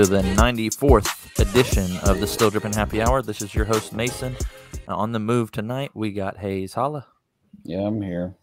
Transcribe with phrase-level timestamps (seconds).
[0.00, 3.20] Welcome to the 94th edition of the Still Dripping Happy Hour.
[3.20, 4.34] This is your host, Mason.
[4.88, 7.06] Uh, on the move tonight, we got Hayes Holla
[7.64, 8.34] Yeah, I'm here.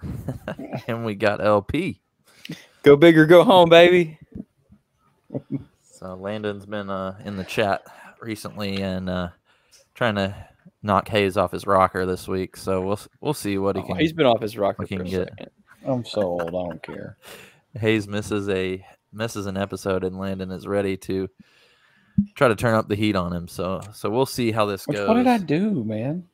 [0.86, 2.00] and we got LP.
[2.84, 4.16] Go big or go home, baby.
[5.92, 7.82] So Landon's been uh, in the chat
[8.20, 9.30] recently and uh,
[9.96, 10.36] trying to
[10.84, 12.56] knock Hayes off his rocker this week.
[12.56, 13.96] So we'll we'll see what he Oh, can.
[13.96, 15.50] he's been off his rocker we for can a get- second.
[15.84, 17.16] I'm so old, I don't care.
[17.74, 18.82] Hayes misses a
[19.12, 21.28] misses an episode and Landon is ready to
[22.34, 23.48] try to turn up the heat on him.
[23.48, 25.08] So so we'll see how this Which, goes.
[25.08, 26.24] what did I do, man?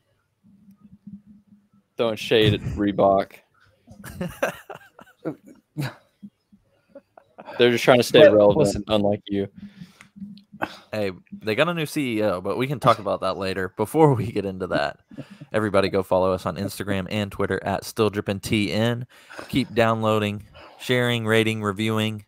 [1.97, 3.33] Throwing shade at Reebok.
[7.59, 8.85] They're just trying to stay But relevant, listen.
[8.89, 9.49] unlike you.
[10.93, 13.73] Hey, they got a new CEO, but we can talk about that later.
[13.77, 14.99] Before we get into that,
[15.53, 19.05] everybody go follow us on Instagram and Twitter at Still Drippin' TN.
[19.49, 20.45] Keep downloading,
[20.81, 22.25] sharing, rating, reviewing.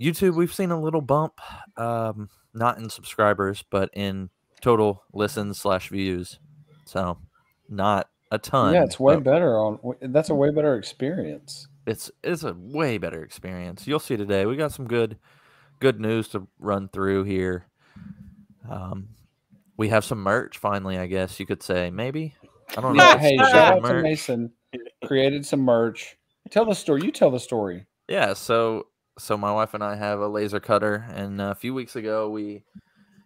[0.00, 1.40] YouTube, we've seen a little bump,
[1.76, 6.38] um, not in subscribers, but in total listens slash views.
[6.84, 7.18] So,
[7.68, 8.74] not a ton.
[8.74, 9.78] yeah, it's way better on.
[10.00, 11.68] That's a way better experience.
[11.86, 13.86] it's it's a way better experience.
[13.86, 14.46] You'll see today.
[14.46, 15.18] We got some good
[15.80, 17.66] good news to run through here.
[18.68, 19.08] Um,
[19.76, 20.98] we have some merch finally.
[20.98, 22.34] I guess you could say maybe.
[22.76, 23.02] I don't know.
[23.02, 24.02] Yeah, hey, shout out to.
[24.02, 24.52] Mason.
[25.06, 26.16] Created some merch.
[26.50, 27.02] Tell the story.
[27.02, 27.86] You tell the story.
[28.08, 28.86] Yeah, so
[29.18, 32.64] so my wife and I have a laser cutter, and a few weeks ago we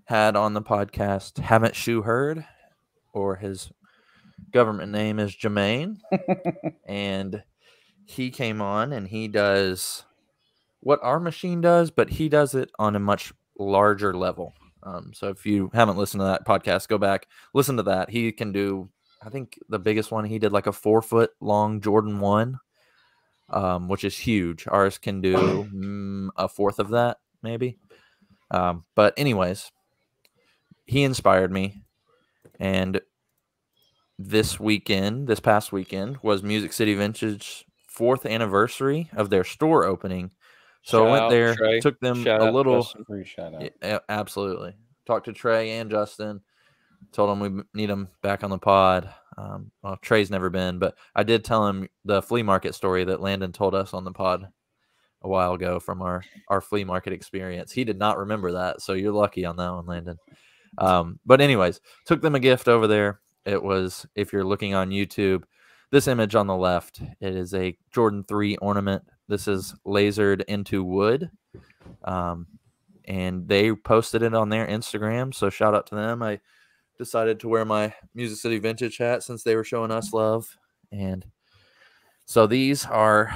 [0.07, 2.45] had on the podcast Haven't Shoe Heard,
[3.13, 3.71] or his
[4.51, 5.99] government name is Jermaine,
[6.87, 7.43] and
[8.07, 10.05] he came on and he does
[10.81, 14.55] what our machine does, but he does it on a much larger level.
[14.83, 18.11] Um, so if you haven't listened to that podcast, go back listen to that.
[18.11, 18.89] He can do,
[19.25, 22.59] I think the biggest one he did like a four foot long Jordan one
[23.53, 24.67] um, which is huge.
[24.69, 25.35] Ours can do
[25.75, 27.79] mm, a fourth of that, maybe.
[28.51, 29.71] Um, but anyways,
[30.85, 31.83] he inspired me,
[32.61, 33.01] and
[34.19, 40.31] this weekend, this past weekend, was Music City Vintage's fourth anniversary of their store opening.
[40.83, 41.81] So I went out there, Trey.
[41.81, 42.83] took them Shout a out little.
[42.83, 43.25] Justin.
[43.25, 43.71] Shout.
[43.83, 44.75] Yeah, absolutely.
[45.07, 46.41] Talked to Trey and Justin.
[47.13, 49.13] Told them we need them back on the pod.
[49.37, 53.21] Um, well, Trey's never been, but I did tell him the flea market story that
[53.21, 54.47] Landon told us on the pod
[55.23, 57.73] a while ago from our our flea market experience.
[57.73, 60.19] He did not remember that, so you're lucky on that one, Landon.
[60.79, 63.21] Um, but anyways, took them a gift over there.
[63.45, 65.45] It was if you're looking on YouTube,
[65.91, 67.01] this image on the left.
[67.21, 69.05] It is a Jordan three ornament.
[69.29, 71.31] This is lasered into wood.
[72.05, 72.47] Um,
[73.07, 75.35] and they posted it on their Instagram.
[75.35, 76.23] So shout out to them.
[76.23, 76.41] I
[76.99, 80.57] decided to wear my Music City Vintage hat since they were showing us love.
[80.91, 81.25] And
[82.25, 83.35] so these are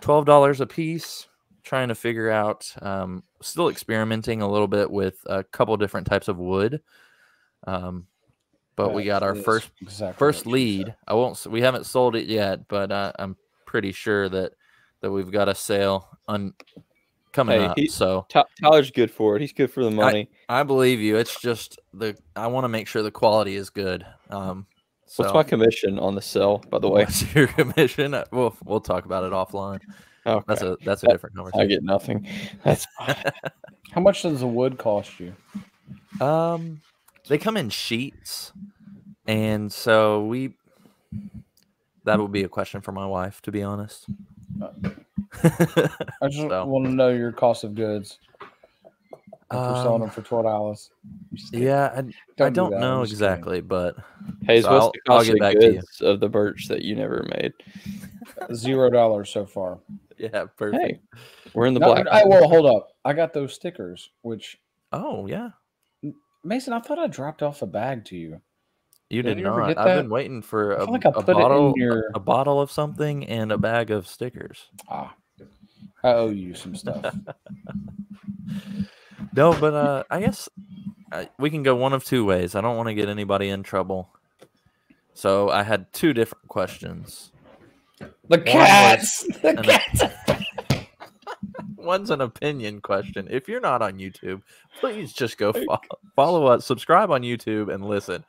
[0.00, 1.26] twelve dollars a piece.
[1.62, 6.28] Trying to figure out, um, still experimenting a little bit with a couple different types
[6.28, 6.80] of wood.
[7.66, 8.06] Um,
[8.76, 10.94] but we got our first exactly first lead.
[11.08, 11.44] I won't.
[11.44, 14.52] We haven't sold it yet, but uh, I'm pretty sure that
[15.00, 16.54] that we've got a sale on
[17.36, 17.78] coming Hey, up.
[17.78, 19.40] he- so Ty- Tyler's good for it.
[19.42, 20.28] He's good for the money.
[20.48, 21.16] I believe you.
[21.16, 24.04] It's just the I want to make sure the quality is good.
[24.30, 24.66] Um,
[25.06, 27.04] so What's my commission on the sell, by the way?
[27.04, 28.14] what's your commission?
[28.14, 29.80] Uh, We'll we'll talk about it offline.
[30.26, 30.44] Okay.
[30.48, 31.60] That's a that's a That- different conversation.
[31.60, 32.26] I get nothing.
[32.64, 32.86] That's
[33.92, 35.34] How much does the wood cost you?
[36.20, 36.80] Um,
[37.28, 38.52] they come in sheets,
[39.26, 40.54] and so we.
[42.06, 44.06] That would be a question for my wife, to be honest.
[45.42, 46.64] I just So.
[46.64, 48.18] want to know your cost of goods.
[48.40, 48.48] If
[49.50, 50.90] you're selling Um, them for twelve dollars.
[51.52, 51.98] yeah, I,
[52.44, 53.26] I do don't I'm know just kidding.
[53.26, 53.96] exactly, but
[54.46, 55.72] Hayes, So what's I'll- the I'll cost get of back to you.
[55.80, 57.52] goods of the birch that you never made?
[58.54, 59.78] Zero dollars so far.
[60.16, 60.82] yeah, perfect.
[60.82, 61.00] Hey,
[61.54, 62.06] we're in the No, black.
[62.06, 62.88] I, well, hold up.
[63.04, 64.58] I got those stickers, which
[64.92, 65.50] Oh yeah,
[66.44, 68.40] Mason, I thought I dropped off a bag to you.
[69.10, 69.78] You did, did you not.
[69.78, 72.20] I've been waiting for I a, like I a put it in bottle, your- a
[72.20, 74.66] bottle of something, and a bag of stickers.
[74.88, 75.14] Ah,
[76.02, 77.14] I owe you some stuff.
[79.34, 80.48] No, but uh, I guess
[81.12, 82.54] uh, we can go one of two ways.
[82.54, 84.08] I don't want to get anybody in trouble,
[85.12, 87.32] so I had two different questions.
[88.28, 89.26] the cats!
[89.42, 90.86] The a-
[91.76, 93.28] One's an opinion question.
[93.30, 94.42] If you're not on YouTube,
[94.80, 95.80] please just go follow,
[96.16, 98.24] follow us, subscribe on YouTube, and listen.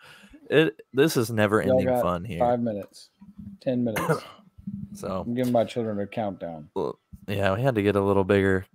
[0.49, 2.39] It this is never Y'all ending got fun here.
[2.39, 3.09] Five minutes,
[3.61, 4.23] ten minutes.
[4.94, 6.69] So I'm giving my children a countdown.
[6.75, 8.65] well, yeah, we had to get a little bigger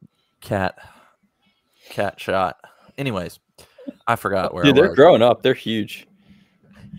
[0.40, 0.78] cat
[1.90, 2.58] cat shot.
[2.96, 3.40] Anyways,
[4.06, 4.96] I forgot where Dude, I they're was.
[4.96, 5.42] growing up.
[5.42, 6.06] They're huge.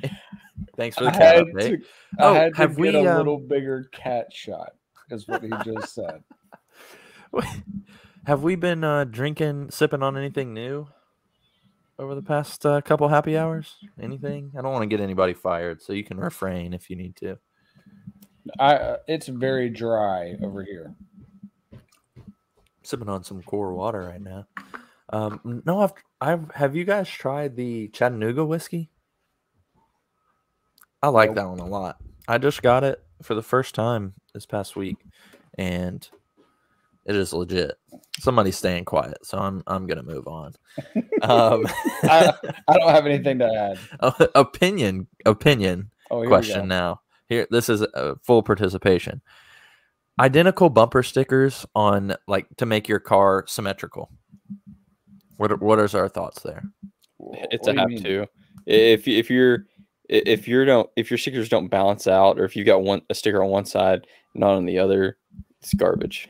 [0.78, 1.80] Thanks for the I cat had update.
[1.80, 1.86] to,
[2.20, 4.74] Oh, I had to have get we, a um, little bigger cat shot,
[5.10, 6.22] is what he just said.
[8.26, 10.88] Have we been uh, drinking, sipping on anything new
[12.00, 13.76] over the past uh, couple happy hours?
[14.02, 14.52] Anything?
[14.58, 17.38] I don't want to get anybody fired, so you can refrain if you need to.
[18.60, 20.96] I uh, it's very dry over here.
[22.84, 24.46] Sipping on some core water right now.
[25.10, 26.52] Um, no, I've, I've.
[26.56, 28.90] Have you guys tried the Chattanooga whiskey?
[31.02, 31.36] I like Nope.
[31.36, 31.98] that one a lot.
[32.28, 34.98] I just got it for the first time this past week,
[35.58, 36.08] and
[37.06, 37.78] it is legit.
[38.20, 40.54] Somebody's staying quiet, so I'm I'm gonna move on.
[41.24, 41.66] Um,
[42.04, 42.34] I,
[42.68, 43.46] I don't have anything to
[44.02, 44.30] add.
[44.36, 47.02] opinion opinion Oh, here question now.
[47.30, 49.22] Here, this is a full participation.
[50.20, 54.12] Identical bumper stickers on like to make your car symmetrical.
[55.38, 56.64] What are, what is our thoughts there?
[57.52, 58.04] It's What a have mean?
[58.04, 58.28] to.
[58.66, 59.66] If you- if you're
[60.10, 63.16] if you don't if your stickers don't balance out or if you got one a
[63.16, 64.06] sticker on one side
[64.36, 65.18] not on the other,
[65.62, 66.28] it's garbage.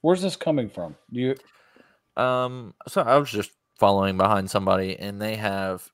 [0.00, 0.94] Where's this coming from?
[1.12, 5.90] Do you Um, so I was just following behind somebody, and they have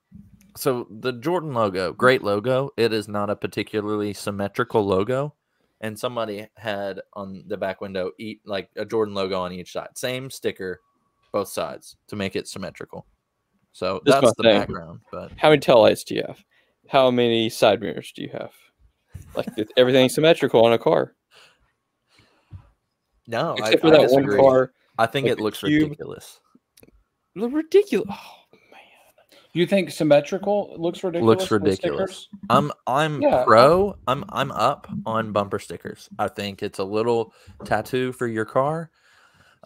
[0.57, 2.71] so the Jordan logo, great logo.
[2.77, 5.35] It is not a particularly symmetrical logo,
[5.81, 9.89] and somebody had on the back window eat like a Jordan logo on each side,
[9.95, 10.81] same sticker,
[11.33, 13.07] both sides to make it symmetrical.
[13.73, 14.61] So That's that's the thing.
[14.61, 16.45] background, but How many tail lights do you have?
[16.89, 18.53] How many side mirrors do you have?
[19.35, 21.15] Like everything's symmetrical on a car,
[23.27, 24.73] no, I, except for I that one car.
[24.99, 25.83] I think like it looks cube.
[25.85, 26.41] ridiculous.
[27.35, 28.09] The ridiculous.
[28.11, 29.41] Oh man.
[29.53, 31.41] you think symmetrical looks ridiculous?
[31.41, 32.29] Looks ridiculous.
[32.51, 33.97] I'm I'm Yeah, pro.
[34.07, 36.09] I'm I'm up on bumper stickers.
[36.19, 37.33] I think it's a little
[37.65, 38.91] tattoo for your car.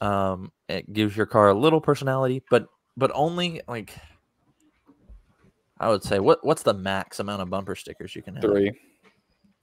[0.01, 2.67] Um, it gives your car a little personality, but
[2.97, 3.95] but only like
[5.79, 8.45] I would say what what's the max amount of bumper stickers you can have?
[8.45, 8.73] Three.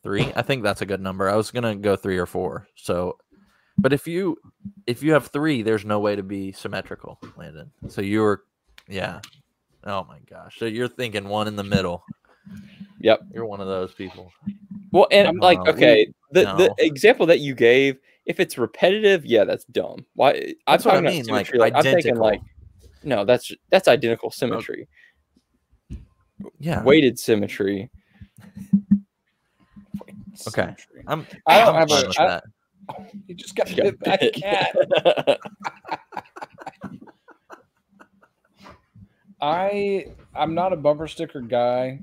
[0.03, 0.33] Three.
[0.35, 1.29] I think that's a good number.
[1.29, 2.67] I was gonna go three or four.
[2.75, 3.17] So,
[3.83, 4.37] but if you
[4.87, 7.69] if you have three, there's no way to be symmetrical, Landon.
[7.89, 8.43] So you're,
[8.87, 9.19] yeah.
[9.83, 10.57] Oh my gosh.
[10.57, 12.05] So you're thinking one in the middle.
[13.01, 13.19] Yep.
[13.33, 14.31] You're one of those people.
[14.93, 16.55] Well, and I'm- like, okay, the no.
[16.55, 20.05] the example that you gave, if it's repetitive, yeah, that's dumb.
[20.15, 20.31] Why?
[20.31, 22.41] I'm That's what I mean, like, symmetry, I'm thinking like,
[23.03, 24.87] no, that's that's identical symmetry,
[26.57, 26.81] Yeah.
[26.83, 27.91] weighted symmetry.
[30.47, 30.73] Okay.
[31.05, 31.27] I'm.
[31.47, 32.41] I don't I'm have a- I-
[33.27, 34.75] You just got got bit by a cat.
[39.41, 41.99] I I'm not a bumper sticker guy.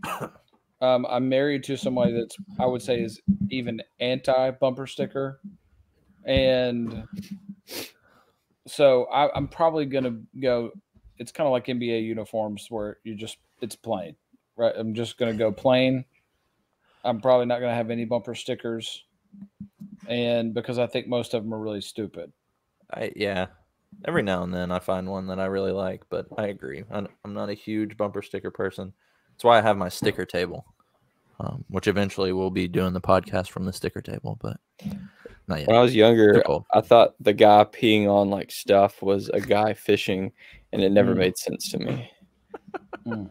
[0.81, 5.41] Um, I'm married to somebody that's I would say is even anti bumper sticker,
[6.25, 7.05] and
[8.67, 10.71] so I, I'm probably gonna go.
[11.19, 14.17] It's kind of like NBA uniforms where you just it's plain,
[14.56, 14.75] right?
[14.77, 16.05] I'm just gonna go plain.
[17.05, 19.05] I'm probably not gonna have any bumper stickers,
[20.09, 22.33] and because I think most of them are really stupid.
[22.93, 23.47] I yeah.
[24.05, 26.85] Every now and then I find one that I really like, but I agree.
[26.93, 28.93] I'm, I'm not a huge bumper sticker person.
[29.33, 30.65] That's why I have my sticker table,
[31.41, 34.59] um, which eventually we'll be doing the podcast from the sticker table, but
[35.49, 35.67] not yet.
[35.67, 36.41] When I was younger,
[36.73, 40.31] I thought the guy peeing on like stuff was a guy fishing,
[40.73, 41.19] and it never Mm.
[41.19, 42.11] made sense to me.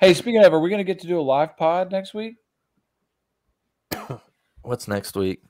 [0.00, 2.36] Hey, speaking of, are we going to get to do a live pod next week
[4.66, 5.42] What's next week?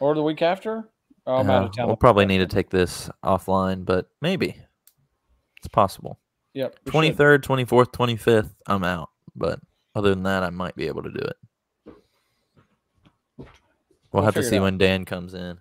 [0.00, 0.88] or the week after?
[1.26, 1.86] Oh, I'm out Uh, of town.
[1.88, 4.56] We'll probably need to take this offline, but maybe
[5.58, 6.18] it's possible.
[6.54, 6.84] Yep.
[6.86, 8.54] Twenty third, twenty fourth, twenty fifth.
[8.66, 9.60] I'm out, but
[9.94, 11.36] other than that, I might be able to do it.
[13.36, 13.46] We'll,
[14.12, 15.58] We'll have to see when Dan comes in.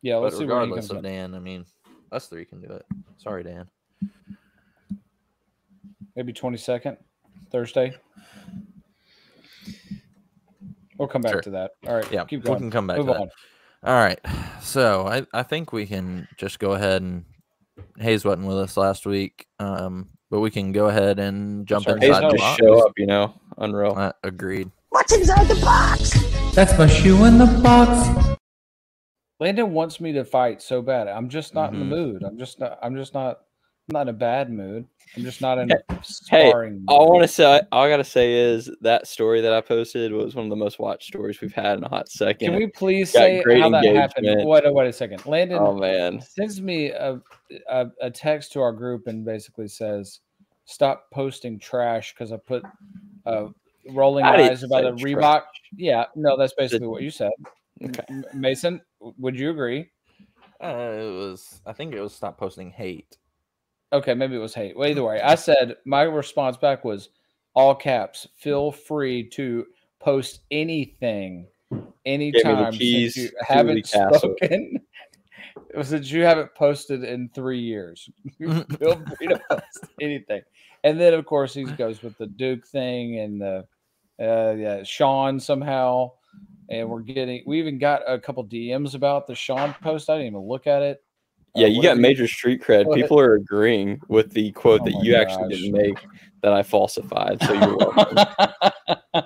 [0.00, 1.02] Yeah, let's but see when he regardless comes of in.
[1.12, 1.66] Dan, I mean,
[2.10, 2.86] us three can do it.
[3.18, 3.68] Sorry, Dan.
[6.16, 6.96] Maybe 22nd,
[7.50, 7.94] Thursday.
[10.98, 11.42] We'll come back Sure.
[11.42, 11.70] to that.
[11.86, 12.10] All right.
[12.12, 13.20] Yeah, Keep we can come back Move to that.
[13.20, 13.30] on.
[13.84, 14.18] All right.
[14.60, 17.24] So I, I think we can just go ahead and
[17.98, 22.00] Hayes wasn't with us last week, um, but we can go ahead and jump Sorry,
[22.00, 22.58] Hey, Hayes, inside the just box.
[22.58, 23.94] show up, you know, unreal.
[23.96, 24.70] Uh, agreed.
[24.90, 26.10] What's inside the box?
[26.54, 28.36] That's my shoe in the box.
[29.40, 31.06] Landon wants me to fight so bad.
[31.06, 31.78] I'm just not in Mhm.
[31.78, 32.22] the mood.
[32.24, 32.78] I'm just not.
[32.82, 33.42] I'm just not.
[33.88, 34.86] I'm not in a bad mood.
[35.16, 36.84] I'm just not in Hey, a sparring.
[36.88, 40.12] All I want to say, all I gotta say is that story that I posted
[40.12, 42.50] was one of the most watched stories we've had in a hot second.
[42.50, 44.26] Can we please Got say great how that happened?
[44.26, 44.46] engagement.
[44.48, 45.24] Wait, wait a second.
[45.24, 47.18] Landon Oh man, sends me a,
[47.70, 50.20] a a text to our group and basically says,
[50.66, 52.62] "Stop posting trash" because I put
[53.24, 53.46] uh,
[53.88, 55.20] rolling I eyes about the say Reebok.
[55.20, 55.44] trash.
[55.74, 57.32] Yeah, no, that's basically what you said.
[57.82, 58.04] Okay.
[58.34, 59.88] Mason, would you agree?
[60.62, 61.62] Uh, it was.
[61.64, 63.16] I think it was stop posting hate.
[63.92, 64.76] Okay, maybe it was hate.
[64.76, 67.08] Well, either way, I said my response back was
[67.54, 68.28] all caps.
[68.36, 69.66] Feel free to
[69.98, 71.46] post anything,
[72.04, 72.72] anytime.
[72.72, 74.80] since keys you haven't spoken.
[75.70, 78.08] It was that you haven't posted in three years.
[78.38, 78.64] Feel
[79.16, 80.42] free to post anything.
[80.84, 83.66] And then, of course, he goes with the Duke thing and the
[84.20, 86.12] uh, yeah Sean somehow.
[86.70, 87.42] And we're getting.
[87.46, 90.10] We even got a couple DMs about the Sean post.
[90.10, 91.02] I didn't even look at it.
[91.58, 92.86] Yeah, you got whatever major street cred.
[92.86, 92.94] Go.
[92.94, 95.98] People are agreeing with the quote Oh that my you actually didn't make
[96.42, 97.42] that I falsified.
[97.42, 98.18] So you're welcome.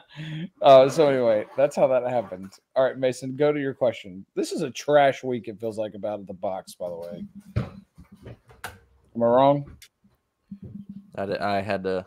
[0.63, 2.53] uh, so anyway, that's how that happened.
[2.75, 4.25] All right, Mason, go to your question.
[4.35, 5.49] This is a trash week.
[5.49, 6.75] It feels like about at the box.
[6.75, 7.25] By the way,
[7.57, 9.77] am I wrong?
[11.17, 12.07] I had to.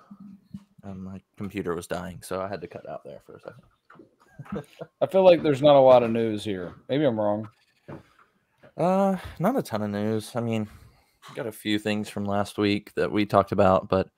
[0.84, 4.66] Um, my computer was dying, so I had to cut out there for a second.
[5.02, 6.76] I feel like there's not a lot of news here.
[6.90, 7.48] Maybe I'm wrong.
[8.78, 10.36] Uh, not a ton of news.
[10.36, 10.68] I mean,
[11.34, 14.10] got a few things from last week that we talked about, but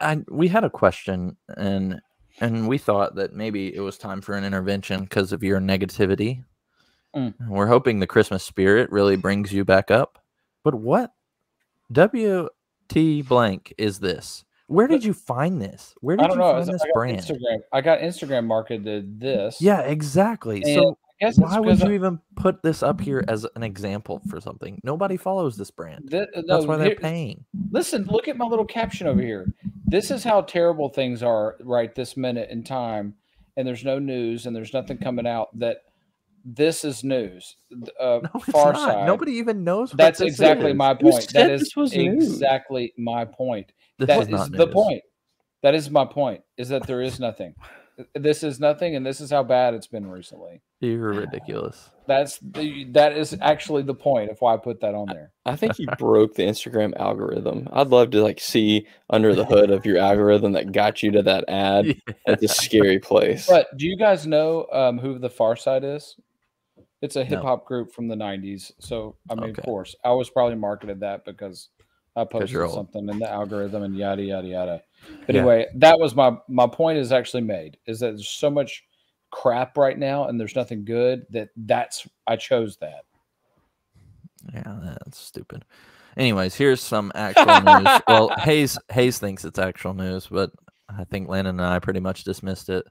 [0.00, 2.00] I we had a question and
[2.40, 6.44] and we thought that maybe it was time for an intervention because of your negativity.
[7.14, 7.34] Mm.
[7.48, 10.18] We're hoping the Christmas spirit really brings you back up.
[10.64, 11.12] But what
[11.92, 14.44] WT blank is this?
[14.68, 15.94] Where did you find this?
[16.00, 16.52] Where I did you know.
[16.52, 17.18] find I this got brand?
[17.18, 17.58] Instagram.
[17.72, 19.60] I got Instagram marketed this.
[19.60, 20.62] Yeah, exactly.
[20.62, 23.62] And so I guess why would you I- even put this up here as an
[23.62, 24.80] example for something?
[24.84, 26.10] Nobody follows this brand.
[26.10, 27.44] Thi- That's why they're here- paying.
[27.70, 29.52] Listen, look at my little caption over here.
[29.86, 33.14] This is how terrible things are right this minute in time,
[33.56, 35.56] and there's no news and there's nothing coming out.
[35.58, 35.78] That
[36.44, 37.56] this is news.
[38.00, 38.88] Uh, No, it's far not.
[38.92, 39.06] side.
[39.06, 39.92] Nobody even knows.
[39.92, 40.76] That's exactly is.
[40.76, 41.32] my point.
[41.32, 42.24] That is this was news?
[42.24, 43.70] exactly my point.
[43.98, 45.02] This That is the point.
[45.62, 46.40] That is my point.
[46.56, 47.54] Is that there is nothing.
[48.14, 50.62] This is nothing, and this is how bad it's been recently.
[50.80, 51.90] You're ridiculous.
[52.06, 55.32] That's the, that is actually the point of why I put that on there.
[55.44, 57.68] I think you broke the Instagram algorithm.
[57.72, 61.22] I'd love to like see under the hood of your algorithm that got you to
[61.22, 61.94] that ad.
[62.26, 63.46] It's a scary place.
[63.46, 66.16] But do you guys know um, who the Pharcyde is?
[67.02, 68.72] It's a hip hop group from the '90s.
[68.78, 69.60] So I mean, Okay.
[69.60, 71.68] of course, I was probably marketed that because
[72.16, 74.82] I posted something in the algorithm and yada yada yada.
[75.26, 75.40] But Yeah.
[75.40, 77.76] anyway, that was my my point is actually made.
[77.86, 78.84] Is that there's so much
[79.30, 83.04] crap right now and there's nothing good that that's I chose that.
[84.52, 85.64] Yeah, that's stupid.
[86.16, 88.00] Anyways, here's some actual news.
[88.08, 90.50] Well, Hayes Hayes thinks it's actual news, but
[90.88, 92.84] I think Landon and I pretty much dismissed it.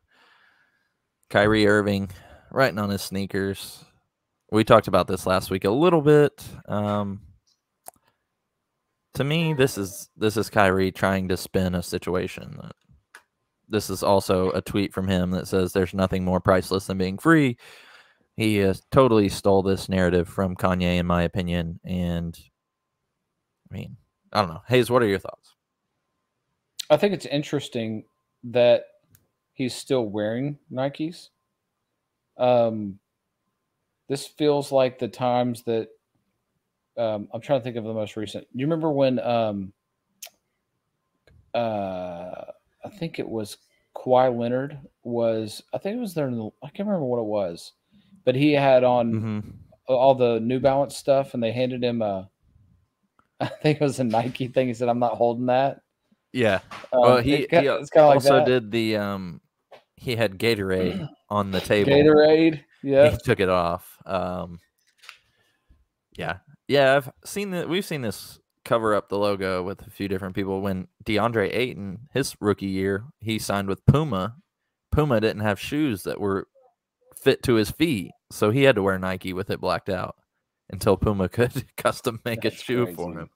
[1.29, 2.09] Kyrie Irving
[2.51, 3.83] writing on his sneakers.
[4.51, 6.43] We talked about this last week a little bit.
[6.67, 7.21] Um,
[9.13, 12.59] to me, this is this is Kyrie trying to spin a situation.
[13.67, 17.17] This is also a tweet from him that says, "There's nothing more priceless than being
[17.17, 17.57] free."
[18.37, 21.79] He totally stole this narrative from Kanye, in my opinion.
[21.83, 22.37] And
[23.69, 23.97] I mean,
[24.31, 24.61] I don't know.
[24.67, 25.55] Hayes, what are your thoughts?
[26.89, 28.05] I think it's interesting
[28.45, 28.83] that
[29.53, 31.29] he's still wearing Nikes.
[32.37, 32.99] Um,
[34.09, 35.89] this feels like the times that
[36.97, 38.47] um, I'm trying to think of the most recent.
[38.53, 39.73] You remember when um,
[41.53, 42.45] uh,
[42.83, 43.57] I think it was
[43.95, 47.25] Kawhi Leonard was I think it was there in the I can't remember what it
[47.25, 47.73] was,
[48.25, 49.39] but he had on hmm
[49.87, 52.29] all the New Balance stuff, and they handed him a
[53.39, 54.67] I think it was a Nike thing.
[54.67, 55.81] He said, "I'm not holding that."
[56.31, 56.59] Yeah.
[56.93, 58.45] Um, well, he, ki- he it's kind of like also that.
[58.45, 59.41] did the um.
[59.95, 61.91] He had Gatorade on the table.
[61.91, 62.63] Gatorade.
[62.83, 63.09] Yeah.
[63.09, 63.97] He took it off.
[64.05, 64.59] Um.
[66.17, 66.37] Yeah,
[66.71, 66.95] yeah.
[66.95, 67.67] I've seen that.
[67.69, 70.61] We've seen this cover up the logo with a few different people.
[70.61, 74.35] When DeAndre Ayton, his rookie year, he signed with Puma.
[74.91, 76.47] Puma didn't have shoes that were
[77.15, 80.15] fit to his feet, so he had to wear Nike with it blacked out
[80.69, 83.29] until Puma could custom make That's a shoe for him.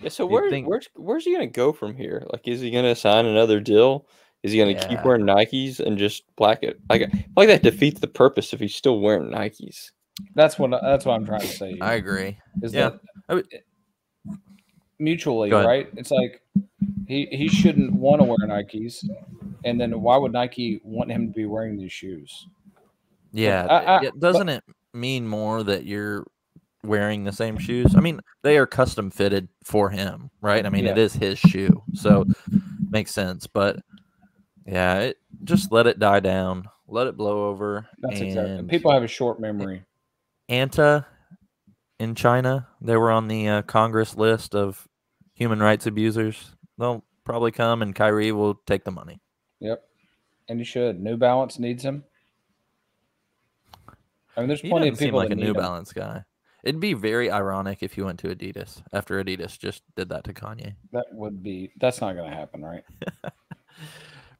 [0.00, 2.26] Yeah, so where, think- where's where's he gonna go from here?
[2.32, 4.06] Like, is he gonna sign another deal?
[4.42, 6.80] Is he gonna keep wearing Nikes and just black it?
[6.90, 9.92] Like, I feel like that defeats the purpose if he's still wearing Nikes.
[10.34, 11.78] That's what that's what I'm trying to say.
[11.80, 12.38] I agree.
[12.62, 12.90] is yeah.
[13.28, 13.44] that
[14.98, 15.88] mutually, right?
[15.96, 16.42] It's like
[17.06, 19.04] he he shouldn't want to wear Nikes,
[19.64, 22.46] and then why would Nike want him to be wearing these shoes?
[23.32, 26.26] Yeah, I- I- it- doesn't it mean more that you're
[26.84, 27.94] wearing the same shoes?
[27.96, 30.64] I mean, they are custom fitted for him, right?
[30.64, 31.02] I mean, it Yeah.
[31.02, 32.24] is his shoe, so
[32.90, 33.46] makes sense.
[33.46, 33.80] But
[34.66, 37.88] yeah, it, just let it die down, let it blow over.
[37.98, 38.62] That's and exactly.
[38.64, 39.84] People have a short memory.
[40.52, 41.06] Anta
[41.98, 44.86] in China, they were on the uh, Congress list of
[45.34, 46.54] human rights abusers.
[46.78, 49.20] They'll probably come, and Kyrie will take the money.
[49.60, 49.82] Yep,
[50.48, 51.00] and he should.
[51.00, 52.04] New Balance needs him.
[54.36, 55.56] I mean, there's He plenty doesn't of seem people like that a need New him.
[55.56, 56.24] Balance guy.
[56.64, 60.32] It'd be very ironic if you went to Adidas after Adidas just did that to
[60.32, 60.74] Kanye.
[60.92, 61.72] That would be.
[61.80, 62.84] That's not going to happen, right?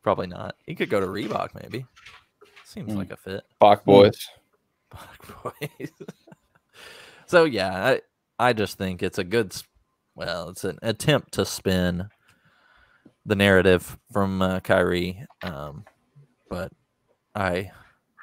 [0.03, 0.57] Probably not.
[0.67, 1.85] He could go to Reebok, maybe.
[2.65, 2.99] Seems Hmm.
[2.99, 3.43] like a fit.
[3.59, 4.29] Bach boys.
[5.43, 5.91] Boys.
[7.27, 7.99] so yeah,
[8.39, 9.55] I I just think it's a good,
[10.15, 12.09] well, it's an attempt to spin
[13.25, 15.85] the narrative from uh, Kyrie, um,
[16.51, 16.73] but
[17.35, 17.71] I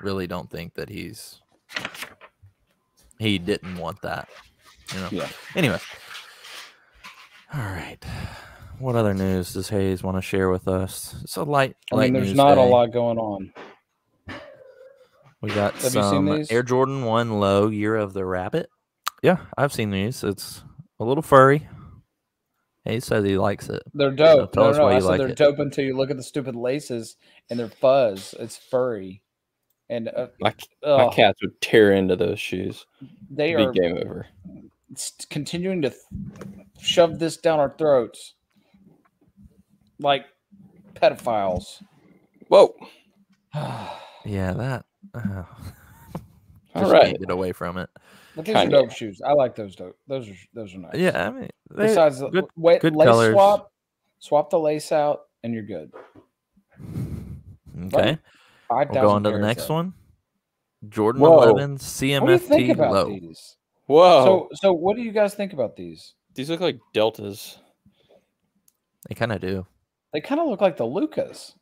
[0.02, 1.42] really don't think that he's
[3.18, 4.30] he didn't want that.
[4.94, 5.08] You know.
[5.12, 5.30] Yeah.
[5.56, 5.80] Anyway.
[7.54, 8.04] All right.
[8.80, 11.16] What other news does Hayes want to share with us?
[11.24, 11.76] It's a light.
[11.92, 13.52] I light mean, there's not a lot going on.
[15.42, 16.52] We got Have you seen some these?
[16.52, 18.70] Air Jordan One Low Year of the Rabbit.
[19.24, 20.24] Yeah, I've seen these.
[20.24, 20.64] It's
[21.00, 21.68] a little furry.
[22.86, 23.84] He says he likes it.
[23.94, 24.52] They're dope.
[24.54, 25.38] tell no, us no, why I you said like they're it.
[25.38, 27.18] dope until you look at the stupid laces
[27.50, 28.34] and their fuzz.
[28.40, 29.22] It's furry,
[29.90, 32.86] and uh, My, my ugh, cats would tear into those shoes.
[33.30, 34.28] they Big are game over.
[35.30, 36.02] continuing to th-
[36.82, 38.34] shove this down our throats
[40.00, 40.26] like
[40.96, 41.82] pedophiles.
[42.48, 42.76] Whoa.
[44.26, 44.86] Yeah, that.
[45.14, 45.44] Uh,
[46.76, 47.04] All just right.
[47.06, 47.90] can't get away from it.
[48.36, 48.78] But these Kinda.
[48.78, 49.22] are dope shoes.
[49.26, 49.98] I like those dope.
[50.08, 50.96] Those are those are nice.
[50.96, 52.46] Yeah, I mean, they, Besides, the good.
[52.56, 53.34] wait, good lace colors.
[53.34, 53.72] swap,
[54.20, 55.92] swap the lace out, and you're good.
[57.86, 58.18] Okay,
[58.68, 59.94] Five we'll go on to the next one.
[60.88, 61.42] Jordan Whoa.
[61.44, 63.10] 11 What do you think CMFT about low.
[63.10, 63.58] these?
[63.88, 64.24] Whoa.
[64.24, 66.14] So, so what do you guys think about these?
[66.36, 67.58] These look like deltas.
[69.08, 69.66] They kind of do.
[70.14, 71.54] They kind of look like the Lucas.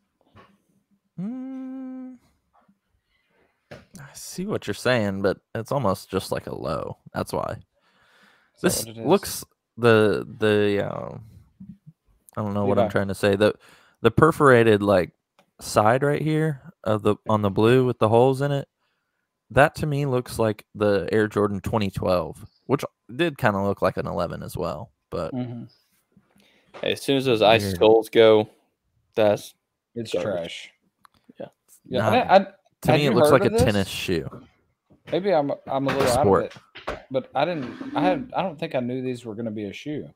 [1.20, 1.67] Mm,
[3.72, 6.98] I see what you're saying, but it's almost just like a low.
[7.14, 7.58] That's why.
[8.56, 9.06] Is This what it is?
[9.06, 9.46] looks
[9.78, 11.24] the the um,
[12.36, 13.36] I don't know what I'm trying to say.
[13.36, 13.54] The
[14.02, 15.12] the perforated like
[15.60, 18.68] side right here of the on the blue with the holes in it.
[19.52, 22.84] That to me looks like the Air Jordan 2012, which
[23.16, 24.92] did kind of look like an 11 as well.
[25.10, 25.70] But Mhm.
[26.82, 27.76] Hey, as soon as those ice Weird.
[27.76, 28.50] skulls go,
[29.16, 29.54] that's
[29.96, 30.32] It's Garbage.
[30.34, 30.72] trash.
[31.40, 31.48] Yeah,
[31.86, 32.48] Yeah, not- I, I,
[32.88, 33.64] to me it looks like a this?
[33.64, 34.28] tennis shoe.
[35.12, 36.44] maybe I'm I'm a little Sport.
[36.46, 36.56] out
[36.88, 37.96] of it, but I didn't.
[37.96, 38.32] I had.
[38.36, 40.10] I don't think I knew these were going to be a shoe.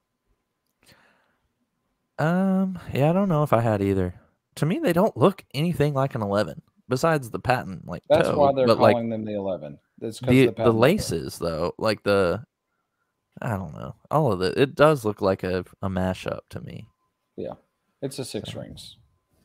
[2.20, 4.14] Um, yeah, I don't know if I had either.
[4.56, 8.38] To me, they don't look anything like an 11, besides the patent like That's toe,
[8.38, 9.80] why they're but like calling them the eleven.
[10.00, 10.80] 'cause the of the, number.
[10.80, 12.44] laces though, like the
[13.42, 14.58] I don't know, all of it.
[14.58, 16.88] It does look like a, a mashup to me.
[17.38, 17.54] Yeah,
[18.02, 18.98] it's a six rings.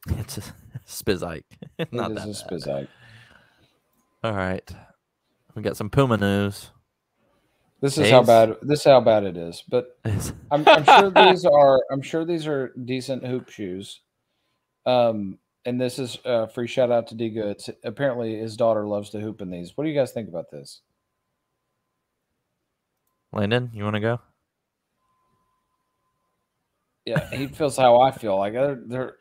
[0.19, 0.43] It's a
[0.87, 1.43] spizike,
[1.93, 2.89] not is that a spizike.
[4.27, 4.69] All right,
[5.55, 6.73] we got some Puma news.
[7.81, 8.57] This is how bad.
[8.61, 9.63] This is how bad it is.
[9.69, 9.97] But
[10.51, 11.81] I'm, I'm sure these are.
[11.93, 14.01] I'm sure these are decent hoop shoes.
[14.85, 17.71] Um, and this is a free shout out to D Goods.
[17.85, 19.77] Apparently, his daughter loves to hoop in these.
[19.77, 20.81] What do you guys think about this?
[23.33, 24.21] Landon, you want to go?
[27.05, 28.37] Yeah, he feels how I feel.
[28.37, 29.15] Like they're, they're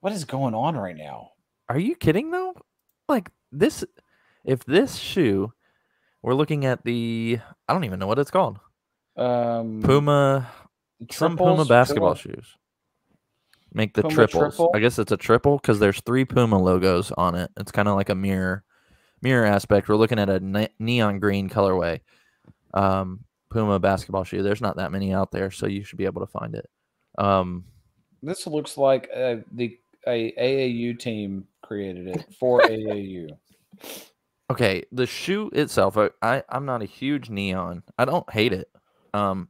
[0.00, 1.32] what is going on right now?
[1.68, 2.54] Are you kidding though?
[3.08, 3.84] Like this,
[4.46, 5.52] if this shoe,
[6.22, 8.58] we're looking at the I don't even know what it's called.
[9.16, 10.48] Um, Puma
[11.10, 12.56] some Puma basketball Puma- shoes.
[13.72, 14.56] Make the Puma triples.
[14.56, 14.70] triple?
[14.74, 17.50] I guess it's a triple because there's three Puma logos on it.
[17.58, 18.64] It's kind of like a mirror,
[19.20, 19.88] mirror aspect.
[19.88, 22.00] We're looking at a ne- neon green colorway,
[22.72, 24.42] um, Puma basketball shoe.
[24.42, 26.68] There's not that many out there, so you should be able to find it.
[27.18, 27.64] Um,
[28.22, 33.28] This looks like uh, the a AAU team created it for AAU.
[34.50, 37.82] Okay, the shoe itself, I, I I'm not a huge neon.
[37.98, 38.70] I don't hate it.
[39.12, 39.48] Um,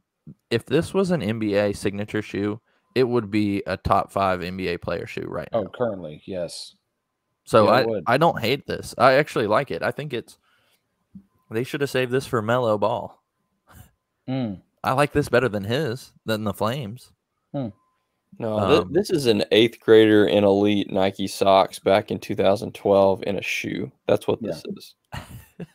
[0.49, 2.59] if this was an NBA signature shoe,
[2.95, 5.59] it would be a top five NBA player shoe right now.
[5.59, 6.75] Oh, currently, yes.
[7.45, 8.03] So Yeah, I, would.
[8.07, 8.95] I don't hate this.
[8.97, 9.83] I actually like it.
[9.83, 10.37] I think it's
[11.51, 13.23] they should have saved this for Melo Ball.
[14.27, 14.61] Mm.
[14.83, 17.11] I like this better than his than the Flames.
[18.39, 18.59] No.
[18.59, 23.37] thi- Um, this is an eighth grader in elite Nike socks back in 2012 in
[23.37, 23.91] a shoe.
[24.07, 24.95] That's what this is.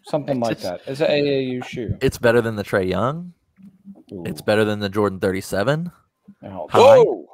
[0.05, 0.81] Something like just- that.
[0.87, 1.97] It's an AAU shoe.
[2.01, 3.33] It's better than the Trae Young.
[4.13, 4.23] Ooh.
[4.27, 5.91] It's better than the Jordan 37.
[6.45, 6.71] Ouch.
[6.71, 6.79] High.
[6.79, 7.27] Whoa!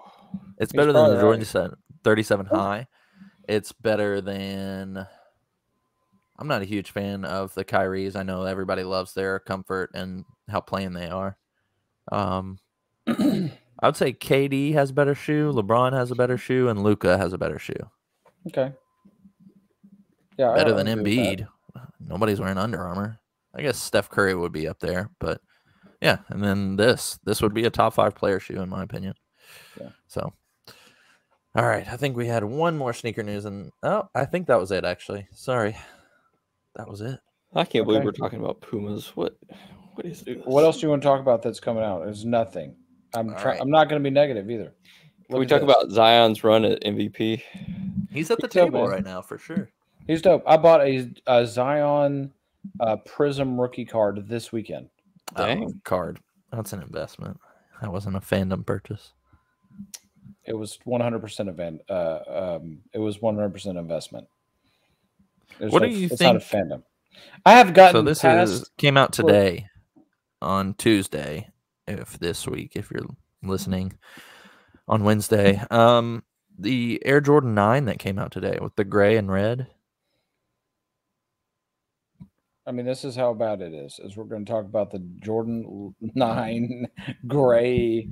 [0.58, 1.46] It's He's better than the probably Jordan right.
[1.46, 2.86] 37 37 high.
[3.48, 5.06] It's better than
[6.38, 8.16] I'm not a huge fan of the Kyries.
[8.16, 11.36] I know everybody loves their comfort and how plain they are.
[12.10, 12.58] Um
[13.80, 17.16] I would say KD has a better shoe, LeBron has a better shoe, and Luka
[17.16, 17.90] has a better shoe.
[18.48, 18.72] Okay.
[20.36, 21.16] Yeah, better than agree.
[21.16, 21.48] Embiid.
[22.00, 23.18] Nobody's wearing Under Armour.
[23.54, 25.40] I guess Steph Curry would be up there, but
[26.00, 26.18] yeah.
[26.28, 29.14] And then this, this would be a top five player shoe in my opinion.
[29.80, 29.90] Yeah.
[30.06, 30.32] So,
[31.54, 34.60] all right, I think we had one more sneaker news, and oh, I think that
[34.60, 34.84] was it.
[34.84, 35.76] Actually, sorry,
[36.76, 37.18] that was it.
[37.54, 38.06] I can't believe Okay.
[38.06, 39.16] we're talking about Pumas.
[39.16, 39.36] What?
[39.94, 40.36] What is this?
[40.44, 42.04] What else do you want to talk about that's coming out?
[42.04, 42.76] There's nothing.
[43.14, 43.46] I'm All trying.
[43.54, 43.60] right.
[43.60, 44.72] I'm not going to be negative either.
[45.30, 45.70] Can we talk this.
[45.70, 47.42] about Zion's run at MVP?
[48.10, 48.90] He's at the He's table man.
[48.90, 49.70] right now for sure.
[50.06, 50.42] He's dope.
[50.46, 52.32] I bought a, a Zion
[52.80, 54.88] uh, Prizm rookie card this weekend.
[55.36, 55.80] uh, Dang.
[55.84, 56.18] card.
[56.52, 57.38] That's an investment.
[57.82, 59.12] That wasn't a fandom purchase.
[60.46, 61.82] It was 100% event.
[61.90, 62.20] Uh,
[62.60, 64.26] um, it was 100% investment.
[65.58, 66.82] There's What no- do you it's not a think- fandom.
[67.44, 68.50] I have gotten So this past.
[68.52, 69.66] is came out well- today
[70.40, 71.48] on Tuesday.
[71.88, 73.06] If this week, if you're
[73.42, 73.98] listening
[74.86, 76.22] on Wednesday, um,
[76.58, 79.68] the Air Jordan Nine that came out today with the gray and red.
[82.66, 83.98] I mean, this is how bad it is.
[84.04, 86.86] Is we're going to talk about the Jordan Nine
[87.26, 88.06] Gray.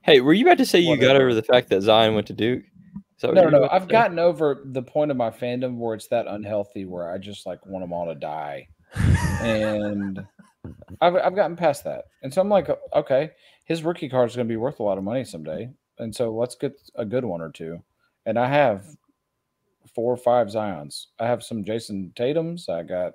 [0.00, 2.32] Hey, were you about to say you got over the fact that Zion went to
[2.32, 2.62] Duke?
[2.64, 3.88] Is that what No, no, I've say?
[3.88, 7.66] gotten over the point of my fandom where it's that unhealthy, where I just like
[7.66, 8.68] want them all to die,
[9.42, 10.24] and
[11.00, 13.30] I've I've gotten past that, and so I'm like, okay,
[13.64, 16.34] his rookie card is going to be worth a lot of money someday, and so
[16.34, 17.82] let's get a good one or two,
[18.26, 18.84] and I have
[19.94, 21.06] four or five Zions.
[21.18, 22.68] I have some Jayson Tatum's.
[22.68, 23.14] I got.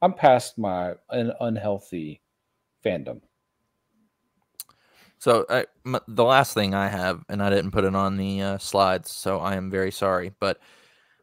[0.00, 2.20] I'm past my un- unhealthy
[2.84, 3.20] fandom.
[5.18, 8.42] So I, m- the last thing I have, and I didn't put it on the
[8.42, 10.32] uh, slides, so I am very sorry.
[10.38, 10.60] But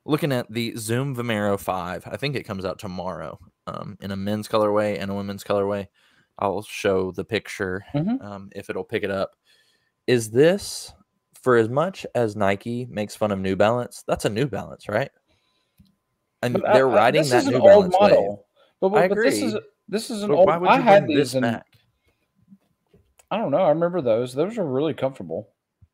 [0.04, 4.16] looking at the Zoom Vomero Five, I think it comes out tomorrow um, in a
[4.16, 5.88] men's colorway and a women's colorway.
[6.40, 8.22] I'll show the picture Mhm.
[8.24, 9.36] um, if it'll pick it up.
[10.08, 10.94] Is this
[11.42, 14.04] for as much as Nike makes fun of New Balance?
[14.08, 15.12] That's a New Balance, right?
[16.42, 18.12] And But they're I- riding this that New Balance wave.
[18.12, 18.46] model.
[18.82, 19.68] But, I but, but this is agree.
[19.88, 20.48] this is an But old.
[20.48, 21.42] why would I had these this in.
[21.42, 21.66] back?
[23.32, 23.58] I don't know.
[23.64, 24.34] I remember those.
[24.34, 25.50] Those are really comfortable.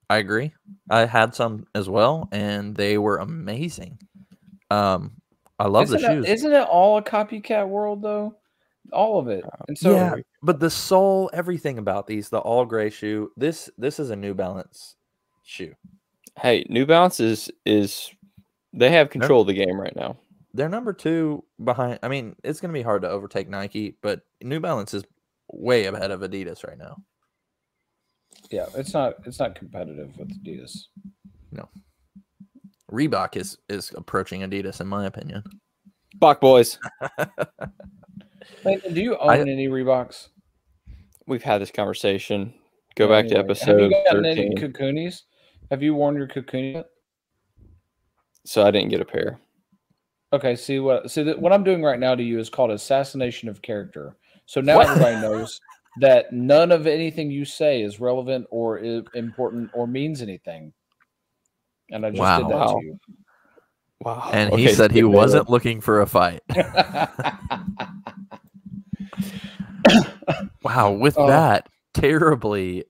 [0.09, 0.53] I agree.
[0.89, 3.99] I had some as well, and they were amazing.
[4.69, 5.20] Um,
[5.61, 6.25] I love isn't the shoes.
[6.25, 8.35] It, isn't it all a copycat world though?
[8.91, 9.45] All of it.
[9.45, 13.31] Uh, and so yeah, but the sole, everything about these, the all gray shoe.
[13.37, 14.95] This this is a New Balance
[15.43, 15.75] shoe.
[16.39, 18.09] Hey, New Balance is is
[18.73, 20.17] they have control of the game right now.
[20.55, 21.99] They're number two behind.
[22.01, 25.03] I mean, it's going to be hard to overtake Nike, but New Balance is
[25.51, 26.97] way ahead of Adidas right now.
[28.49, 30.85] yeah, it's not it's not competitive with Adidas.
[32.91, 35.43] Reebok is is approaching Adidas, in my opinion.
[36.15, 36.77] Bach boys,
[38.63, 40.27] Landon, do you own I- any Reeboks?
[41.27, 42.53] we've had this conversation.
[42.95, 44.73] Go Yeah, back to episode Have you gotten any thirteen.
[44.73, 45.21] Cocoonies?
[45.69, 46.85] Have you worn your Cocoon yet?
[48.45, 49.39] So I didn't get a pair.
[50.33, 53.47] Okay, see what see that what I'm doing right now to you is called assassination
[53.47, 54.17] of character.
[54.45, 54.89] So now What?
[54.89, 55.59] everybody knows
[55.99, 60.73] that none of anything you say is relevant or i- important or means anything.
[61.91, 62.37] And I just Wow.
[62.37, 62.73] did that Wow.
[62.79, 62.99] to you.
[64.01, 64.29] Wow.
[64.33, 66.41] And he said he wasn't looking for a fight.
[70.63, 71.25] Wow, with Oh.
[71.27, 72.85] that terribly,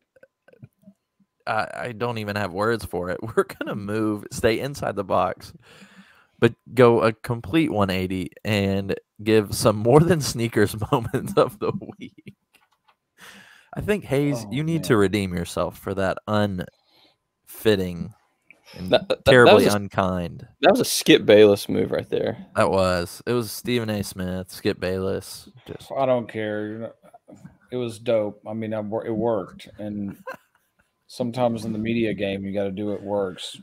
[1.47, 3.17] I, I don't even have words for it.
[3.35, 5.53] We're gonna move, stay inside the box,
[6.39, 12.35] but go a complete 180 and give some more than sneakers moments of the week.
[13.73, 16.67] I think Hayes, Oh, you need to redeem yourself for that unfitting
[17.47, 18.13] and
[18.79, 20.47] That- that- that terribly was a- unkind.
[20.61, 22.45] That was a Skip Bayless move right there.
[22.55, 23.21] That was.
[23.25, 24.03] It was Stephen A.
[24.03, 25.49] Smith, Skip Bayless.
[25.67, 26.93] Just I don't care.
[27.71, 28.41] It was dope.
[28.47, 29.69] I mean, I, it worked.
[29.79, 30.17] And
[31.07, 33.57] sometimes in the media game, you got to do what works.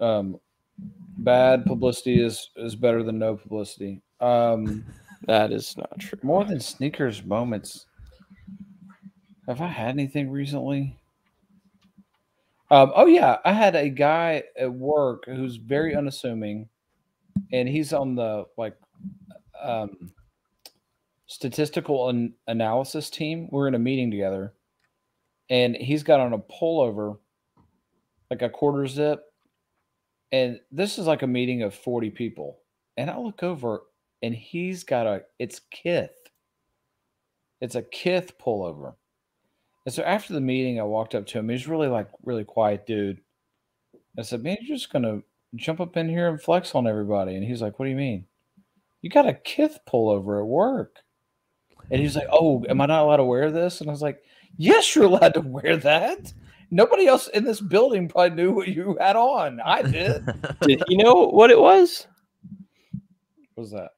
[0.00, 0.38] Um,
[1.18, 4.02] bad publicity is is better than no publicity.
[4.20, 4.84] Um,
[5.26, 6.18] That is not true.
[6.22, 7.84] more than sneakers moments.
[9.46, 10.98] Have I had anything recently?
[12.70, 16.68] Um, oh yeah, I had a guy at work who's very unassuming,
[17.52, 18.76] and he's on the like
[19.60, 20.12] um,
[21.26, 23.48] statistical an- analysis team.
[23.52, 24.54] We're in a meeting together,
[25.50, 27.18] and he's got on a pullover,
[28.30, 29.22] like a quarter zip,
[30.32, 32.60] and this is like a meeting of forty people,
[32.96, 33.82] and I look over,
[34.22, 36.10] and he's got a it's Kith.
[37.60, 38.94] It's a Kith pullover.
[39.86, 41.48] And so after the meeting, I walked up to him.
[41.48, 43.20] He's really like really quiet dude.
[44.18, 45.22] I said, "Man, you're just gonna
[45.54, 48.26] jump up in here and flex on everybody." And he's like, "What do you mean?
[49.02, 50.98] You got a Kith pullover at work?"
[51.90, 54.22] And he's like, "Oh, am I not allowed to wear this?" And I was like,
[54.56, 56.32] "Yes, you're allowed to wear that."
[56.70, 59.60] Nobody else in this building probably knew what you had on.
[59.60, 60.24] I did.
[60.60, 62.06] Did he know what it was?
[63.54, 63.90] what was that?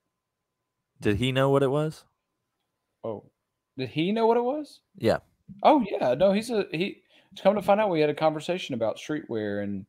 [1.01, 2.05] Did he know what it was?
[3.05, 3.25] Oh,
[3.77, 4.81] did he know what it was?
[4.97, 5.19] Yeah.
[5.63, 7.03] Oh yeah, no, he's a he.
[7.37, 9.87] To come to find out, we had a conversation about streetwear and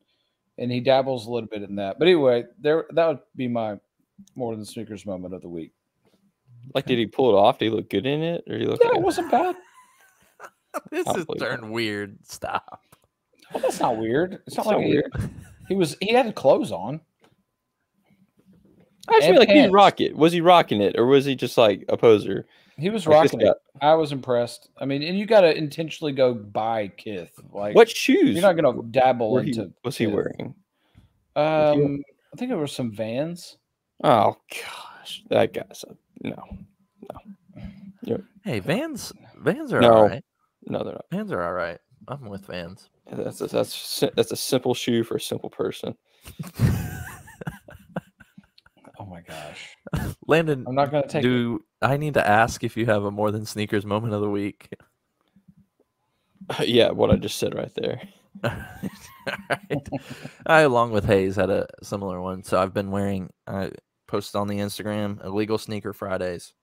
[0.58, 1.98] and he dabbles a little bit in that.
[1.98, 3.78] But anyway, there that would be my
[4.34, 5.72] more than sneakers moment of the week.
[6.74, 7.58] Like, did he pull it off?
[7.58, 8.80] Did he look good in it, or did he look?
[8.82, 9.56] Yeah, like it wasn't bad.
[10.90, 12.18] this is believe turned weird.
[12.26, 12.84] Stop.
[13.52, 14.40] Well, that's not weird.
[14.46, 15.28] It's not It's not like he,
[15.68, 17.00] he was he had clothes on.
[19.08, 19.74] I just And mean like he pants.
[19.74, 20.16] rock it.
[20.16, 22.46] Was he rocking it, or was he just like a poser?
[22.76, 23.54] He was Like rocking it.
[23.80, 24.68] I was impressed.
[24.78, 27.30] I mean, and you got to intentionally go buy Kith.
[27.52, 28.30] Like, What shoes?
[28.34, 29.72] You're not going to dabble were he- into.
[29.84, 30.14] was he Kith.
[30.14, 30.54] wearing?
[31.36, 33.58] Um, I think it was some Vans.
[34.02, 35.94] Oh gosh, that guy's a
[36.26, 36.42] no,
[38.02, 38.22] no.
[38.44, 39.12] Hey, Vans.
[39.38, 39.92] Vans are No.
[39.94, 40.24] all right.
[40.66, 41.06] no, they're not.
[41.10, 41.78] Vans are all right.
[42.08, 42.90] I'm with Vans.
[43.10, 45.94] That's a, that's that's a simple shoe for a simple person.
[48.98, 49.76] Oh my gosh!
[50.26, 51.24] Landon, I'm not going to take.
[51.24, 51.60] it.
[51.84, 54.74] I need to ask if you have a more than sneakers moment of the week?
[56.60, 58.00] yeah, what I just said right there.
[60.46, 62.42] I, along with Hayes, had a similar one.
[62.42, 63.70] So I've been wearing, I
[64.06, 66.54] posted on the Instagram, illegal sneaker Fridays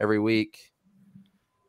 [0.00, 0.58] every week.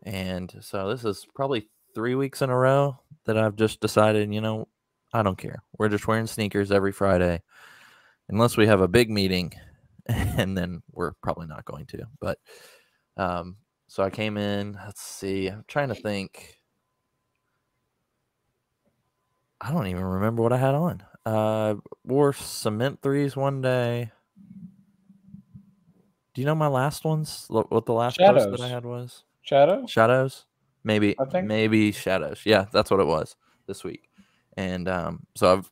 [0.03, 4.41] And so this is probably three weeks in a row that I've just decided, you
[4.41, 4.67] know,
[5.13, 5.63] I don't care.
[5.77, 7.41] We're just wearing sneakers every Friday,
[8.29, 9.53] unless we have a big meeting,
[10.05, 12.05] and then we're probably not going to.
[12.21, 12.37] But
[13.19, 14.77] um, so I came in.
[14.85, 15.47] Let's see.
[15.47, 16.57] I'm trying to think.
[19.61, 21.03] I don't even remember what I had on.
[21.25, 24.11] Uh, wore cement threes one day.
[26.33, 27.45] Do you know my last ones?
[27.49, 29.23] What the last post that I had was?
[29.41, 29.85] Shadow.
[29.87, 30.45] Shadows?
[30.83, 31.15] Maybe.
[31.19, 32.41] I think- Maybe shadows.
[32.45, 33.35] Yeah, that's what it was
[33.67, 34.09] this week.
[34.55, 35.71] And um, so I've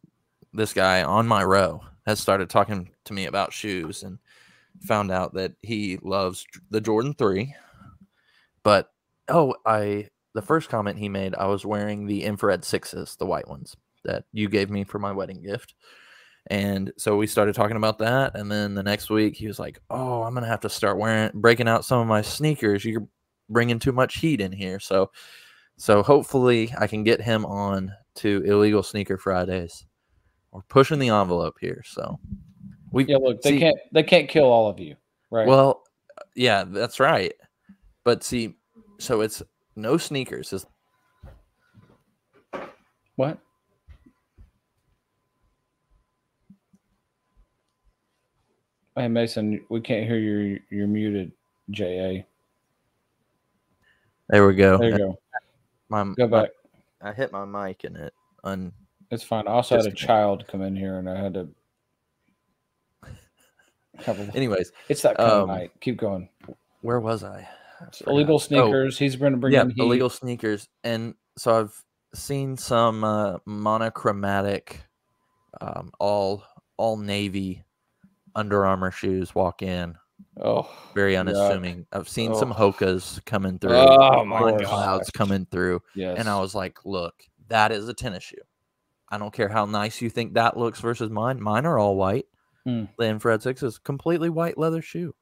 [0.54, 4.18] this guy on my row has started talking to me about shoes and
[4.82, 7.54] found out that he loves the Jordan 3.
[8.64, 8.90] But
[9.30, 13.48] oh, I the first comment he made, I was wearing the infrared sixes, the white
[13.48, 15.74] ones that you gave me for my wedding gift.
[16.50, 18.36] And so we started talking about that.
[18.36, 20.98] And then the next week he was like, Oh, I'm going to have to start
[20.98, 22.86] wearing, breaking out some of my sneakers.
[22.86, 23.08] You're
[23.50, 24.80] bringing too much heat in here.
[24.80, 25.12] So,
[25.78, 29.86] so hopefully I can get him on to illegal sneaker Fridays.
[30.52, 31.84] We're pushing the envelope here.
[31.86, 32.20] So
[32.92, 33.78] we, Yeah, look, they See- can't.
[33.92, 34.96] They can't kill all of you,
[35.32, 35.48] right?
[35.48, 35.84] well,
[36.36, 37.34] yeah, that's right.
[38.04, 38.56] But see,
[39.00, 39.42] so it's
[39.76, 40.54] no sneakers.
[40.54, 40.66] Is
[43.16, 43.40] what?
[48.96, 50.60] Hey Mason, we can't hear you.
[50.72, 51.32] You're muted.
[51.68, 52.22] Ja.
[54.30, 54.78] there we go.
[54.78, 55.20] There you go.
[55.90, 56.50] My, Go back.
[57.02, 58.72] I hit my mic and it un.
[59.12, 59.48] It's fine.
[59.48, 61.48] I also had a child come in here, and I had to.
[64.04, 64.28] Couple.
[64.36, 65.72] Anyways, It's that kind of um, night.
[65.82, 66.30] Keep going.
[66.82, 67.48] where was I?
[67.82, 67.88] I.
[68.08, 68.98] Illegal Oh, sneakers.
[68.98, 71.84] He's going to bring yeah, illegal sneakers, and so I've
[72.16, 74.82] seen some uh, monochromatic,
[75.62, 76.44] um, all
[76.78, 77.64] all navy
[78.36, 79.96] Under Armour shoes walk in.
[80.42, 81.22] Oh, Very Yuck.
[81.22, 81.86] unassuming.
[81.92, 82.56] I've seen some Oh.
[82.72, 83.74] Hokas coming through.
[83.76, 86.18] Oh my clouds coming through, Yes.
[86.20, 88.38] and I was like, "Look, that is a tennis shoe.
[89.10, 91.42] I don't care how nice you think that looks versus mine.
[91.42, 92.26] Mine are all white.
[92.68, 92.84] Hmm.
[92.98, 95.16] The infrared six is completely white leather shoe,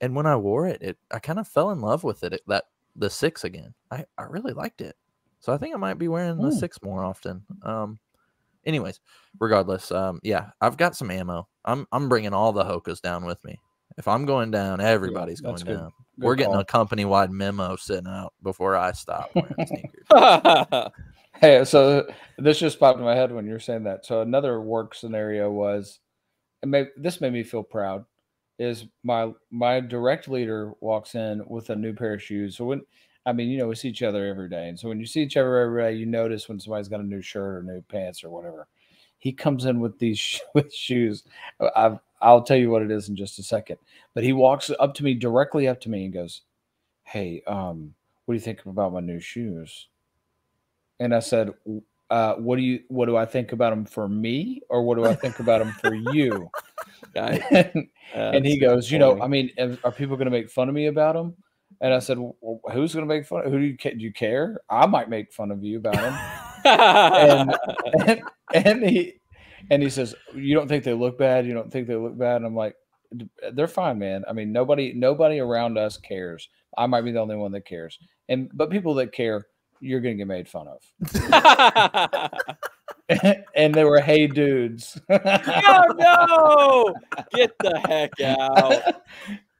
[0.00, 2.32] and when I wore it, it I kind of fell in love with it.
[2.32, 2.64] it that
[2.96, 3.72] the six again.
[3.92, 4.96] I I really liked it,
[5.38, 6.58] so I think I might be wearing the Hmm.
[6.58, 7.44] six more often.
[7.62, 8.00] Um,
[8.66, 8.98] anyways,
[9.38, 11.46] regardless, um, yeah, I've got some ammo.
[11.64, 13.60] I'm I'm bringing all the Hokas down with me.
[13.96, 15.78] If I'm going down, everybody's going good.
[15.78, 15.92] down.
[16.18, 16.62] Good We're getting call.
[16.62, 20.90] a company wide memo sitting out before I stop wearing sneakers.
[21.40, 22.06] Hey, so
[22.38, 24.04] this just popped in my head when you were saying that.
[24.06, 25.98] So another work scenario was,
[26.64, 28.04] may, this made me feel proud,
[28.58, 32.56] is my my direct leader walks in with a new pair of shoes.
[32.56, 32.82] So when
[33.26, 35.22] I mean, you know, we see each other every day, and so when you see
[35.22, 38.24] each other every day, you notice when somebody's got a new shirt or new pants
[38.24, 38.68] or whatever.
[39.18, 41.24] He comes in with these with shoes.
[41.76, 43.78] I've, I'll tell you what it is in just a second.
[44.14, 46.42] But he walks up to me directly up to me and goes,
[47.04, 47.94] "Hey, um,
[48.26, 49.88] what do you think about my new shoes?"
[51.00, 52.80] And I said, "W- uh, "What do you?
[52.88, 55.72] What do I think about them for me, or what do I think about them
[55.80, 56.48] for you?"
[58.14, 59.20] And, and he goes, "You know.
[59.22, 59.50] I mean,
[59.84, 61.34] are people going to make fun of me about them?"
[61.80, 63.44] And I said, well, "Who's going to make fun?
[63.44, 64.60] Who do you do you care?
[64.68, 66.14] I might make fun of you about them."
[66.64, 67.54] and,
[68.06, 68.20] and
[68.54, 69.14] and he
[69.70, 71.46] and he says, "You don't think they look bad?
[71.46, 72.76] You don't think they look bad?" And I'm like,
[73.52, 74.24] "They're fine, man.
[74.28, 76.48] I mean, nobody nobody around us cares.
[76.76, 77.98] I might be the only one that cares,
[78.28, 79.46] and but people that care,
[79.82, 80.80] you're going to get made fun of."
[83.54, 86.94] and they were, "Hey, dudes." oh no!
[87.34, 88.82] Get the heck out.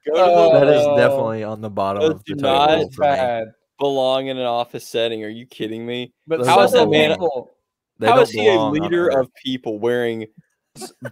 [0.05, 2.69] Go to Oh, that is definitely on the bottom Those of the do totem not-
[2.69, 3.07] pole It's for me.
[3.07, 3.47] bad.
[3.79, 5.23] belong in an office setting.
[5.23, 6.13] Are you kidding me?
[6.27, 7.55] But Those How is that man- people-
[7.99, 10.25] They How don't is he a leader of people wearing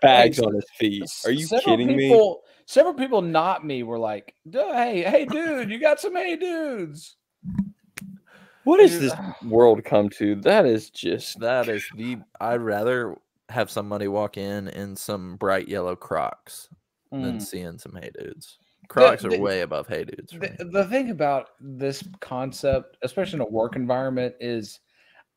[0.01, 1.09] bags on his feet?
[1.25, 2.35] Are you several kidding me?
[2.65, 7.15] Several people, not me, were like, "Hey, hey, dude, you got some hey dudes."
[8.71, 9.13] What has this
[9.45, 10.35] world come to?
[10.35, 12.19] That is just That is the.
[12.39, 13.17] I'd rather
[13.49, 16.69] have somebody walk in in some bright yellow Crocs
[17.11, 17.41] than Mm.
[17.41, 18.57] seeing some Hey Dudes.
[18.87, 20.31] Crocs the- are way above Hey Dudes.
[20.31, 24.79] The, the thing about this concept, especially in a work environment, is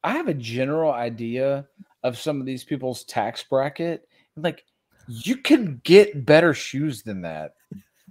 [0.05, 1.67] I have a general idea
[2.05, 4.07] of some of these people's tax bracket.
[4.37, 4.65] Like,
[5.09, 7.55] you can get better shoes than that,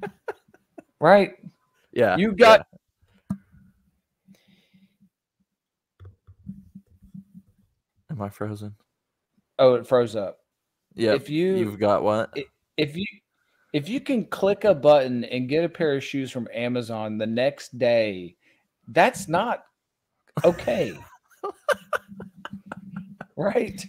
[1.00, 1.36] right?
[1.94, 2.58] Yeah, You yeah.
[8.14, 8.76] Am I frozen?
[9.60, 10.40] oh, it froze up.
[10.96, 11.14] Yeah.
[11.14, 12.32] If you You've got what?
[12.78, 13.06] if you
[13.74, 17.26] if you can click a button and get a pair of shoes from Amazon the
[17.26, 18.36] next day,
[18.90, 19.64] that's not
[20.44, 20.96] okay.
[23.36, 23.84] right?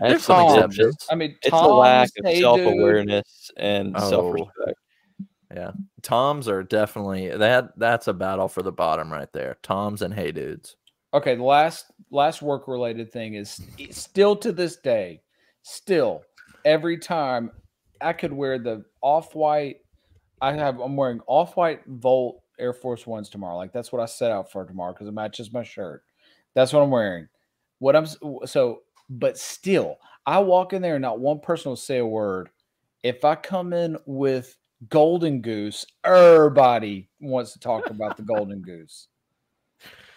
[0.00, 0.96] There's That's some Tom, exceptions.
[1.10, 4.10] I mean, It's a lack of Hey self awareness and Oh.
[4.10, 4.78] self respect.
[5.54, 5.72] Yeah.
[6.02, 7.78] Toms are definitely that.
[7.78, 9.58] That's a battle for the bottom right there.
[9.62, 10.76] Toms and Hey Dudes.
[11.14, 15.20] Okay, the last last work related thing is still to this day,
[15.62, 16.22] still
[16.64, 17.50] every time
[18.00, 19.76] I could wear the off white.
[20.40, 23.56] I have I'm wearing off white Volt Air Force Ones tomorrow.
[23.56, 26.02] Like that's what I set out for tomorrow because it matches my shirt.
[26.54, 27.28] That's what I'm wearing.
[27.78, 28.06] What I'm
[28.46, 32.48] so, but still, I walk in there and not one person will say a word.
[33.02, 34.56] If I come in with
[34.88, 39.08] Golden Goose, everybody wants to talk about the Golden Goose.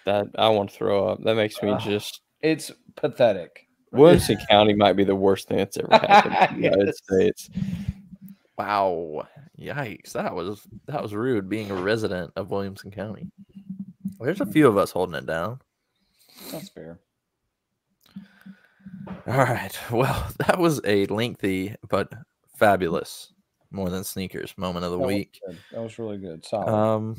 [0.05, 1.23] That I want to throw up.
[1.23, 1.81] That makes me Ugh.
[1.81, 2.21] just.
[2.41, 3.67] It's pathetic.
[3.91, 6.97] Williamson County might be the worst thing that's ever happened in the United Yes.
[7.03, 7.49] States.
[8.57, 9.27] Wow.
[9.59, 10.11] Yikes.
[10.13, 13.27] That was that was rude being a resident of Williamson County.
[14.19, 15.59] There's a few of us holding it down.
[16.51, 16.99] That's fair.
[19.27, 19.77] All right.
[19.91, 22.11] Well, that was a lengthy but
[22.57, 23.31] fabulous
[23.71, 25.39] more than sneakers moment of the That week.
[25.45, 25.57] good.
[25.71, 26.45] That was really good.
[26.45, 26.67] Solid.
[26.69, 27.15] Um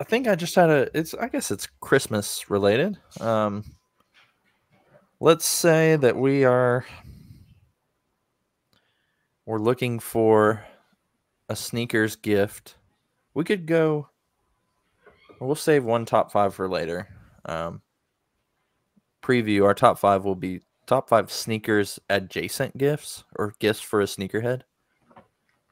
[0.00, 2.98] I, think I just had a it's I guess it's Christmas related.
[3.20, 3.64] Um
[5.20, 6.84] let's say that we are
[9.46, 10.64] we're looking for
[11.48, 12.76] a sneakers gift.
[13.34, 14.08] We could go
[15.40, 17.08] we'll save one top 5 for later.
[17.44, 17.82] Um
[19.22, 24.04] preview our top 5 will be top 5 sneakers adjacent gifts or gifts for a
[24.04, 24.62] sneakerhead.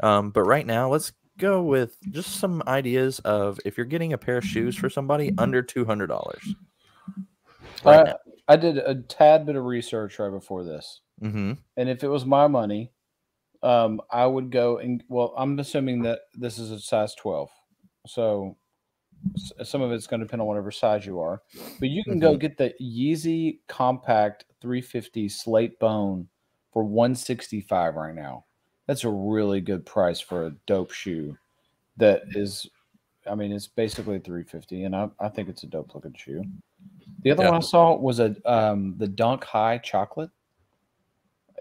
[0.00, 4.18] Um, but right now, let's go with just some ideas of if you're getting a
[4.18, 6.54] pair of shoes for somebody under two hundred dollars.
[7.84, 8.14] Right I.
[8.46, 11.52] I did a tad bit of research right before this, Mm-hmm.
[11.78, 12.92] and if it was my money,
[13.62, 17.48] um, I would go and well, I'm assuming that this is a size 12,
[18.06, 18.56] so
[19.62, 21.40] some of it's going to depend on whatever size you are.
[21.80, 26.28] But you can go get the Yeezy Compact 350 Slate Bone
[26.72, 28.44] for 165 right now.
[28.86, 31.36] That's a really good price for a dope shoe.
[31.96, 32.68] That is,
[33.30, 36.44] I mean, it's basically 350, and I, I think it's a dope looking shoe.
[37.22, 37.50] The other Yeah.
[37.50, 40.30] one I saw was a um the Dunk High chocolate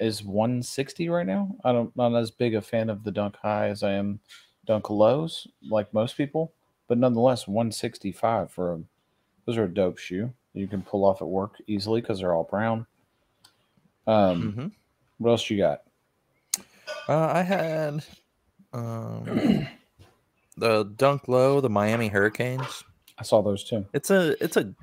[0.02, 1.56] is 160 right now.
[1.64, 4.20] I don't I'm not as big a fan of the Dunk High as I am
[4.66, 6.52] Dunk Lows, like most people,
[6.88, 8.82] but nonetheless 165 for a
[9.46, 10.34] those are a dope shoe.
[10.54, 12.86] You can pull off at work easily because they're all brown.
[14.08, 14.68] Um, Mm-hmm.
[15.20, 15.84] what else you got?
[17.08, 18.06] Uh, I had
[18.74, 19.68] um,
[20.58, 22.84] the Dunk Low, the Miami Hurricanes.
[23.18, 23.86] I saw those too.
[23.94, 24.74] It's a it's a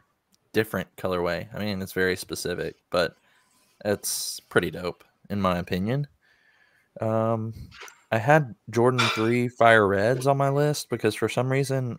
[0.53, 1.49] different colorway.
[1.55, 3.17] I mean, it's very specific, but
[3.85, 6.07] it's pretty dope in my opinion.
[7.01, 7.55] Um,
[8.11, 11.97] I had Jordan Three Fire Reds on my list because for some reason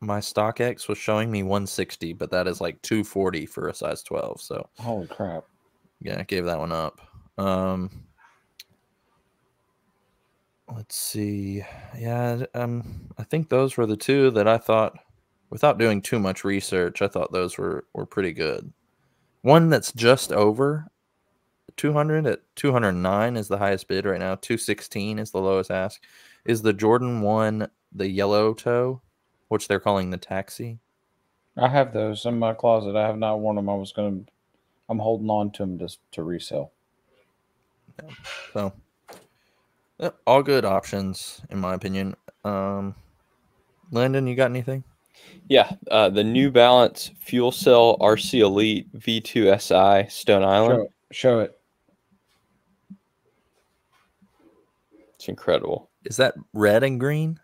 [0.00, 4.40] my StockX was showing me 160, but that is like 240 for a size 12.
[4.40, 5.44] So Holy crap!
[6.00, 7.00] yeah, I gave that one up.
[7.38, 8.04] Um,
[10.76, 11.64] let's see.
[11.98, 14.98] Yeah, um, I think those were the two that I thought,
[15.50, 18.72] without doing too much research, I thought those were were pretty good.
[19.42, 20.86] One that's just over
[21.76, 24.34] 200 at 209 is the highest bid right now.
[24.36, 26.02] 216 is the lowest ask.
[26.44, 29.00] Is the Jordan one the yellow toe,
[29.48, 30.78] which they're calling the taxi?
[31.56, 32.96] I have those in my closet.
[32.96, 33.68] I have not worn them.
[33.68, 34.20] I was gonna.
[34.88, 36.72] I'm holding on to them just to resell.
[38.52, 38.72] So,
[39.98, 42.14] yeah, all good options in my opinion.
[42.44, 42.94] Um,
[43.90, 44.84] Landon, you got anything?
[45.48, 50.74] Yeah, uh, the New Balance Fuel Cell RC Elite V2 SI Stone Island.
[50.74, 50.90] Show it.
[51.12, 51.58] Show it.
[55.14, 55.90] It's incredible.
[56.04, 57.40] Is that red and green?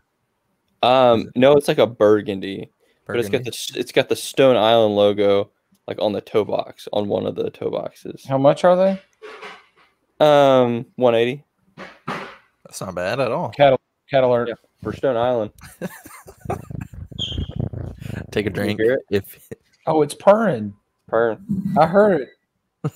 [0.82, 2.70] Um, no, it's like a burgundy,
[3.06, 5.50] but it's got the it's got the Stone Island logo
[5.86, 8.24] like on the toe box on one of the toe boxes.
[8.24, 9.00] How much are they?
[10.20, 11.44] Um, 180
[12.72, 13.50] That's not bad at all.
[13.50, 14.48] Cattle, cattle alert.
[14.48, 14.54] Yeah.
[14.82, 15.50] for Stone Island.
[18.30, 19.00] Take a drink hear it?
[19.10, 19.50] if
[19.86, 20.72] Oh, it's purring.
[21.06, 21.36] Per
[21.78, 22.28] I heard it.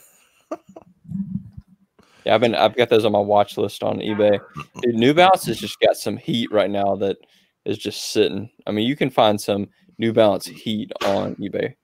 [2.25, 4.41] Yeah, I've been I've got those on my watch list on eBay.
[4.81, 7.19] Dude, New Balance has just got some heat right now that
[7.67, 8.49] is just sitting.
[8.67, 9.69] I mean, you can find some
[9.99, 11.75] New Balance heat on eBay.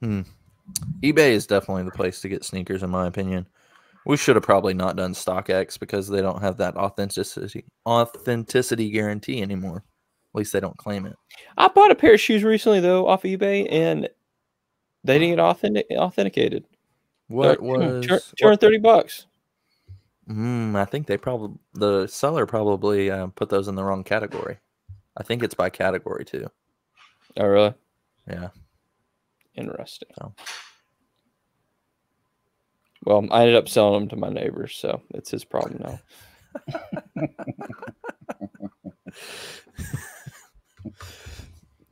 [0.00, 0.20] Hmm.
[1.02, 3.48] eBay is definitely the place to get sneakers, in my opinion.
[4.06, 9.40] We should have probably not done StockX because they don't have that authenticity authenticity guarantee
[9.40, 9.78] anymore.
[10.34, 11.16] At least they don't claim it.
[11.56, 14.08] I bought a pair of shoes recently though off eBay, and
[15.04, 16.64] they didn't get authentic authenticated.
[17.28, 18.32] What Two was?
[18.40, 19.26] hundred thirty bucks?
[20.28, 24.58] Mm, I think they probably the seller probably uh, put those in the wrong category.
[25.16, 26.48] I think it's by category too.
[27.36, 27.74] Oh, really?
[28.28, 28.48] Yeah.
[29.54, 30.08] Interesting.
[30.18, 30.34] So.
[33.04, 36.00] Well, I ended up selling them to my neighbor, so it's his problem now.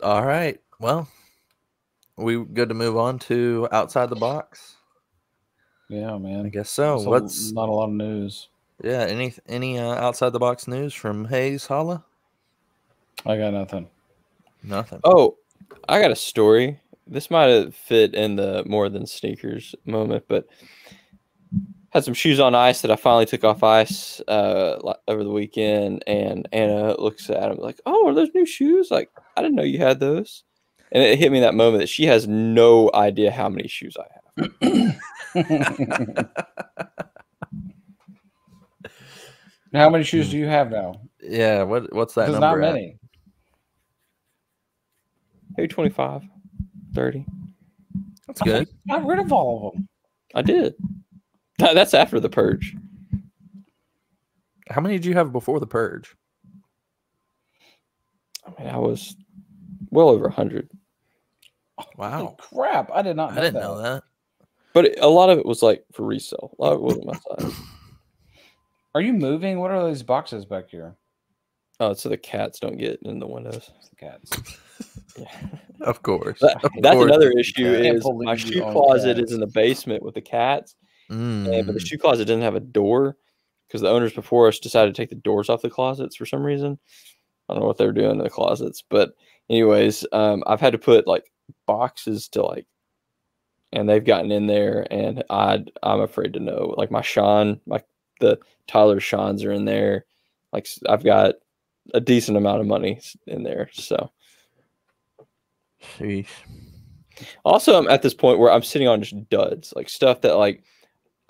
[0.02, 0.60] All right.
[0.80, 1.08] Well,
[2.16, 4.76] we good to move on to outside the box.
[5.88, 6.46] Yeah, man.
[6.46, 6.98] I guess so.
[6.98, 8.48] So What's not a lot of news.
[8.82, 9.02] yeah?
[9.02, 12.04] Any any uh, outside the box news from Hayes Holla?
[13.26, 13.88] I got nothing.
[14.64, 15.00] Nothing.
[15.04, 15.36] Oh,
[15.88, 16.80] I got a story.
[17.06, 20.46] This might have fit in the more than sneakers moment, but
[21.92, 26.02] had some shoes on ice that I finally took off ice uh, over the weekend,
[26.06, 28.90] and Anna looks at them like, "Oh, are those new shoes?
[28.90, 30.44] Like, I didn't know you had those."
[30.90, 34.04] And it hit me that moment that she has no idea how many shoes I
[34.36, 34.96] have.
[39.74, 41.00] How many shoes do you have now?
[41.22, 41.62] Yeah.
[41.62, 42.60] What what's that There's number?
[42.60, 42.74] not at?
[42.74, 42.98] many.
[45.56, 46.22] Maybe 25,
[46.94, 47.26] 30.
[48.26, 48.68] That's good.
[48.90, 49.88] I got rid of all of them.
[50.34, 50.74] I did.
[51.58, 52.74] That- That's after the purge.
[54.68, 56.14] How many did you have before the purge?
[58.46, 59.14] I mean, I was
[59.90, 60.68] well over 100.
[61.96, 62.18] Wow.
[62.18, 62.90] Holy crap!
[62.92, 63.32] I did not.
[63.32, 63.60] I Know didn't that.
[63.60, 64.02] know that.
[64.72, 66.54] But it- a lot of it was like for resale.
[66.58, 67.52] A lot of it wasn't my size.
[68.94, 69.58] Are you moving?
[69.58, 70.94] What are these boxes back here?
[71.80, 73.70] Oh, so the cats don't get in the windows.
[73.78, 74.30] It's the cats.
[75.18, 75.26] yeah.
[75.80, 76.38] Of course.
[76.40, 77.66] That- Of that's course another issue.
[77.66, 80.76] Is my shoe closet is in the basement with the cats,
[81.08, 81.86] and, but the Mm.
[81.86, 83.16] shoe closet didn't have a door
[83.66, 86.42] because the owners before us decided to take the doors off the closets for some
[86.42, 86.78] reason.
[87.48, 89.14] I don't know what they're doing in the closets, but
[89.50, 91.32] anyways, um, I've had to put like
[91.66, 92.66] boxes to like,
[93.72, 96.74] and they've gotten in there, and I I'm afraid to know.
[96.76, 97.86] Like my Sean, like
[98.20, 100.04] the Tyler Sean's are in there.
[100.52, 101.36] Like I've got
[101.94, 104.10] a decent amount of money in there, so.
[105.98, 106.28] Sheesh.
[107.44, 110.62] Also, I'm at this point where I'm sitting on just duds, like stuff that like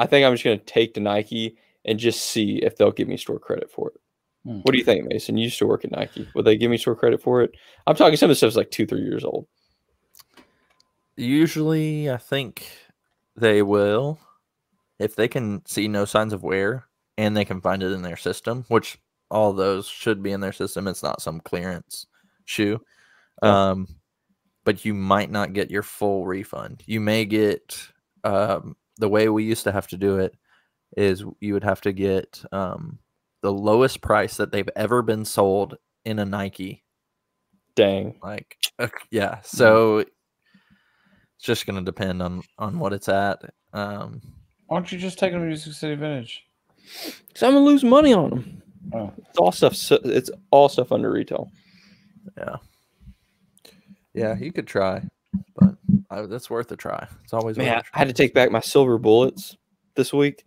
[0.03, 3.17] I think I'm just gonna take to Nike and just see if they'll give me
[3.17, 4.01] store credit for it.
[4.45, 4.61] Hmm.
[4.63, 5.37] What do you think, Mason?
[5.37, 6.29] You used to work at Nike.
[6.35, 7.53] Would they give me store credit for it?
[7.87, 9.47] I'm talking some of the stuff's like two, three years old.
[11.17, 12.67] Usually, I think
[13.37, 14.19] they will
[14.99, 18.17] if they can see no signs of wear and they can find it in their
[18.17, 18.99] system, which
[19.31, 20.89] all those should be in their system.
[20.89, 22.07] It's not some clearance
[22.45, 22.81] shoe.
[23.41, 23.87] Um,
[24.65, 26.83] but you might not get your full refund.
[26.87, 27.89] You may get
[28.25, 30.35] um, the way we used to have to do it
[30.97, 32.99] is you would have to get um,
[33.43, 36.85] the lowest price that they've ever been sold in a Nike
[37.75, 38.19] Dang.
[38.23, 38.57] like
[39.11, 40.11] yeah so it's
[41.41, 43.41] just going to depend on on what it's at
[43.73, 44.21] um
[44.67, 46.43] Why don't you just take them to Music City Vintage?
[47.29, 48.63] Because I'm gonna lose money on them.
[48.93, 49.13] Oh.
[49.17, 49.75] It's all stuff.
[49.77, 51.51] so- It's all stuff under retail.
[52.37, 52.57] yeah
[54.15, 55.03] yeah you could try
[55.57, 55.75] but
[56.13, 58.51] I, that's worth a try it's always worth Man, a I had to take back
[58.51, 59.57] my silver bullets
[59.95, 60.45] this week.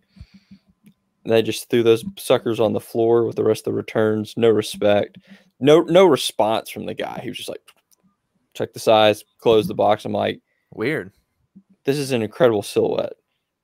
[1.24, 4.34] They just threw those suckers on the floor with the rest of the returns.
[4.36, 5.18] No respect.
[5.58, 7.20] No no response from the guy.
[7.20, 7.62] He was just like,
[8.54, 10.04] check the size, close the box.
[10.04, 10.40] I'm like,
[10.72, 11.12] weird
[11.86, 13.14] this is an incredible silhouette.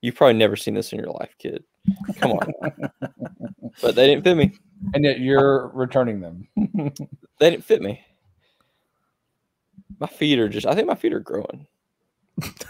[0.00, 1.62] You've probably never seen this in your life, kid.
[2.16, 2.52] Come on.
[3.82, 4.52] but they didn't fit me.
[4.94, 6.48] And yet you're returning them.
[7.38, 8.00] They didn't fit me.
[9.98, 11.66] My feet are just, I think my feet are growing.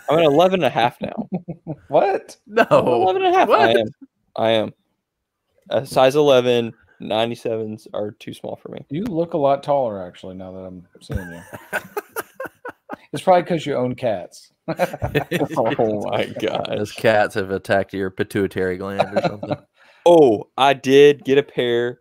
[0.08, 1.28] I'm at 11 and a half now.
[1.88, 2.36] what?
[2.46, 3.50] no 11 and a half.
[3.50, 3.86] I am.
[4.36, 4.72] I am.
[5.70, 8.84] A size 11, 97s are too small for me.
[8.90, 11.40] You look a lot taller, actually, now that I'm seeing you.
[13.12, 14.52] it's probably because you own cats.
[15.56, 16.66] Oh my god.
[16.68, 19.56] those cats have attacked your pituitary gland or something
[20.06, 22.00] Oh, I did get a pair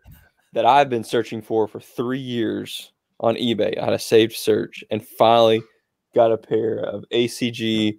[0.54, 3.78] that I've been searching for for three years on eBay.
[3.78, 5.62] I had a saved search and finally
[6.14, 7.98] got a pair of ACG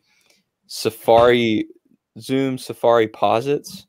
[0.67, 1.67] Safari
[2.19, 3.87] Zoom Safari Posits.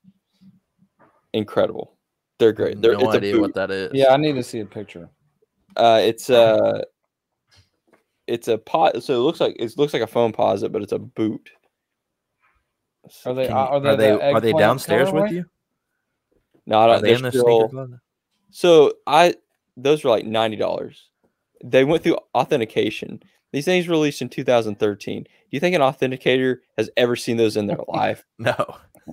[1.33, 1.97] Incredible.
[2.39, 2.81] They're great.
[2.81, 3.41] They're, no it's idea boot.
[3.41, 5.09] what that is Yeah, I need to see a picture.
[5.77, 6.85] Uh, it's a
[8.27, 9.03] it's a pot.
[9.03, 11.51] So it looks like it looks like a Foamposite, but it's a boot.
[13.27, 13.47] Are they?
[13.49, 13.89] Can are they?
[13.89, 15.45] are they the are they downstairs with you?
[16.67, 17.03] No, I don't.
[17.03, 18.01] they They're in the still, sneaker?
[18.51, 19.35] So I
[19.77, 21.11] those were like ninety dollars.
[21.63, 23.23] They went through authentication.
[23.55, 25.23] These things released in 2013.
[25.23, 28.25] Do you think an authenticator has ever seen those in their life?
[28.39, 28.55] No,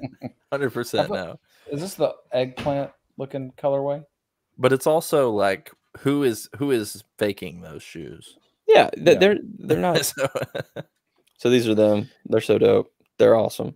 [0.52, 1.40] hundred percent no.
[1.72, 4.04] Is this the eggplant looking colorway?
[4.58, 8.38] But it's also like who is who is faking those shoes?
[8.68, 9.14] Yeah, th- Yeah.
[9.16, 10.06] they're they're not.
[10.06, 10.28] So-
[11.38, 12.10] So these are them.
[12.26, 12.92] They're so dope.
[13.18, 13.76] They're awesome.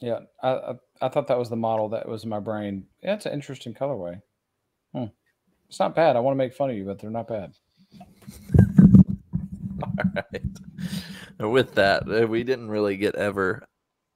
[0.00, 2.86] Yeah, I, I I thought that was the model that was in my brain.
[3.02, 4.20] Yeah, it's an interesting colorway.
[4.94, 5.04] Hmm.
[5.68, 6.14] It's not bad.
[6.16, 7.52] I want to make fun of you, but they're not bad.
[10.14, 10.42] Right.
[11.50, 13.66] With that, uh, we didn't really get ever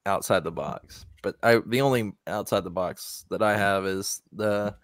[0.06, 1.06] outside the box.
[1.22, 4.74] But I the only outside the box that I have is the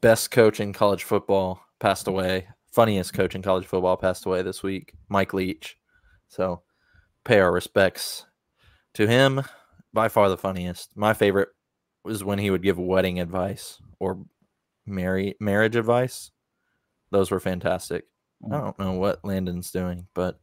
[0.00, 2.46] best coach in college football passed away.
[2.70, 5.76] Funniest coach in college football passed away this week, Mike Leach.
[6.28, 6.62] So
[7.24, 8.26] pay our respects
[8.94, 9.42] to him.
[9.94, 10.94] By far the funniest.
[10.96, 11.48] My favorite
[12.04, 14.22] was when he would give wedding advice or
[14.86, 16.30] marry marriage advice.
[17.10, 18.04] Those were fantastic.
[18.46, 20.38] I don't know what Landon's doing, but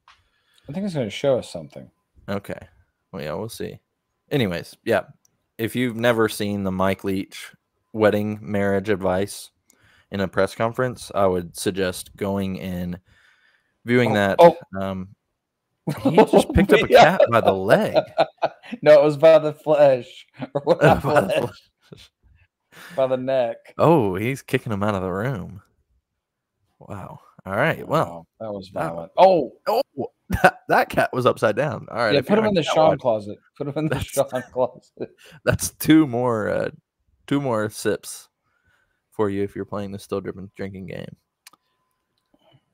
[0.70, 1.90] I think it's going to show us something.
[2.30, 2.60] okay.
[3.12, 3.80] Well, yeah, we'll see.
[4.32, 5.04] Anyways, yeah.
[5.58, 7.54] If you've never seen the Mike Leach
[7.94, 9.52] wedding marriage advice
[10.12, 13.00] in a press conference, I would suggest going and
[13.86, 14.36] viewing Oh, that.
[14.40, 14.58] oh.
[14.82, 15.10] Um,
[16.04, 17.96] he just picked up a cat by the leg.
[18.82, 20.26] no, it was by the flesh
[20.66, 22.12] or By not the flesh.
[22.98, 23.58] by the neck.
[23.78, 25.62] Oh, he's kicking him out of the room.
[26.80, 27.20] Wow.
[27.46, 27.88] All right.
[27.88, 29.12] Well, Wow, that was that- violent.
[29.18, 29.82] Oh, oh,
[30.30, 31.88] that, that cat was upside down.
[31.92, 32.16] All right.
[32.16, 33.38] yeah, put him in the cat Sean watcher- closet.
[33.58, 35.10] Put him in the That's- Sean closet.
[35.46, 36.70] that's two more uh
[37.28, 38.28] two more sips
[39.12, 41.16] for you if you're playing the still dripping drinking game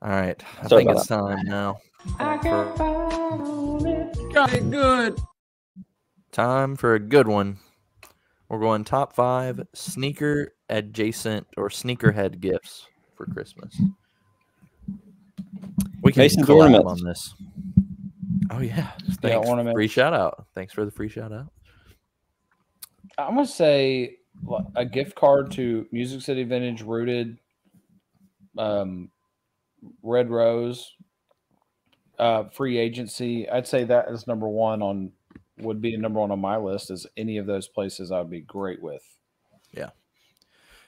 [0.02, 1.78] all right i Sorry think about it's time now
[2.20, 2.38] I
[4.34, 5.20] Got it good.
[6.32, 7.60] time for a good one
[8.50, 13.80] we're going top five sneaker adjacent or sneakerhead gifts for christmas
[16.02, 17.02] we can Mason's collab ornaments.
[17.02, 17.36] on this
[18.52, 18.92] oh yeah
[19.22, 21.52] thanks free shout out thanks for the free shout out
[23.18, 24.18] I'm gonna say
[24.76, 27.38] a gift card to Music City Vintage Rooted,
[28.58, 29.10] um,
[30.02, 30.96] Red Rose,
[32.18, 33.50] uh, free agency.
[33.50, 35.12] I'd say that is number one on
[35.60, 36.92] would be number one on my list.
[36.92, 39.04] Is any of those places I'd be great with.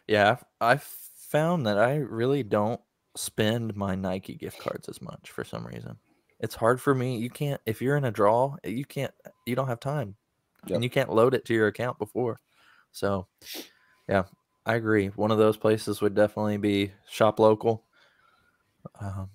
[0.07, 2.81] Yeah, I've, I've found that I really don't
[3.15, 5.97] spend my Nike gift cards as much for some reason.
[6.39, 7.17] It's hard for me.
[7.17, 9.13] You can't if you're in a draw, you can't
[9.45, 10.15] you don't have time.
[10.67, 10.75] Yep.
[10.75, 12.39] And you can't load it to your account before.
[12.91, 13.27] So,
[14.07, 14.23] yeah,
[14.65, 15.07] I agree.
[15.07, 17.85] One of those places would definitely be shop local.
[18.99, 19.29] Um,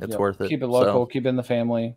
[0.00, 0.18] it's Yep.
[0.18, 0.48] worth it.
[0.48, 1.06] Keep it So, local.
[1.06, 1.96] Keep it in the family,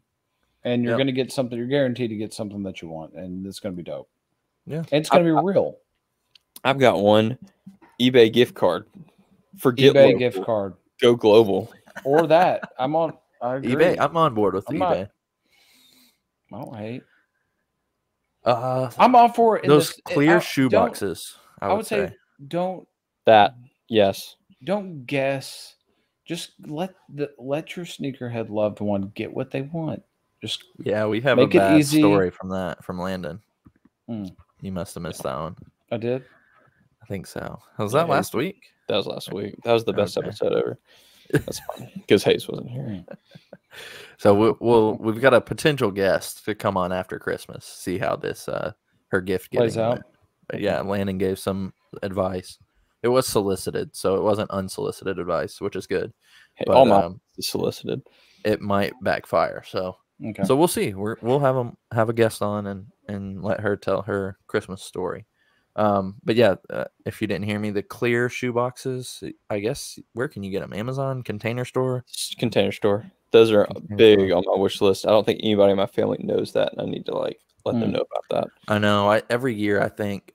[0.63, 0.97] and you're Yep.
[0.97, 1.57] gonna get something.
[1.57, 4.09] You're guaranteed to get something that you want, and it's gonna be dope.
[4.65, 4.79] Yeah.
[4.79, 5.77] and it's gonna be real.
[6.63, 7.37] I've got one
[8.01, 8.87] eBay gift card.
[9.57, 11.73] Forget eBay local, gift card Go global.
[12.03, 12.71] or that.
[12.79, 13.13] I'm on.
[13.41, 13.73] I agree.
[13.75, 13.97] eBay.
[13.99, 15.09] I'm on board with I'm not- eBay.
[16.53, 17.03] I don't hate.
[18.43, 19.63] Uh, I'm all for it.
[19.63, 21.35] in those this- clear I- shoe boxes.
[21.59, 22.07] I I would, would say.
[22.07, 22.15] say
[22.47, 22.87] don't
[23.25, 23.55] That
[23.87, 24.35] yes.
[24.63, 25.75] don't guess.
[26.25, 30.03] Just let the let your sneakerhead loved one get what they want.
[30.41, 31.99] Just Yeah, we have Make a it bad easy.
[31.99, 33.41] story from that from Landon.
[34.09, 34.35] Mm.
[34.61, 35.55] You must have missed that one.
[35.91, 36.23] I did.
[37.05, 37.59] I think so.
[37.77, 38.71] Was that Yeah, last week?
[38.87, 39.53] That was last week.
[39.63, 40.27] That was the best Okay.
[40.27, 40.79] episode ever.
[41.31, 41.61] That's
[41.97, 43.05] because Hayes wasn't here.
[44.17, 47.65] So we'll, we'll we've got a potential guest to come on after Christmas.
[47.65, 48.71] See how this uh
[49.09, 50.01] her gift Plays out.
[50.47, 52.57] But yeah, Landon gave some advice.
[53.03, 56.13] It was solicited, so it wasn't unsolicited advice, which is good.
[56.53, 58.01] Hey, But all my um, solicited.
[58.45, 59.61] it might backfire.
[59.67, 60.43] So Okay.
[60.45, 60.93] so we'll see.
[60.93, 64.81] We're, we'll have them have a guest on and and let her tell her Christmas
[64.81, 65.25] story.
[65.77, 69.23] Um, but yeah, uh, if you didn't hear me, the clear shoe boxes.
[69.49, 70.73] I guess where can you get them?
[70.73, 72.05] Amazon, Container Store.
[72.39, 73.11] Container store.
[73.31, 74.37] Those are Container big store.
[74.37, 75.05] on my wish list.
[75.05, 77.73] I don't think anybody in my family knows that, and I need to like let
[77.73, 77.91] them Hmm.
[77.91, 78.73] know about that.
[78.73, 79.09] I know.
[79.11, 80.33] I every year I think,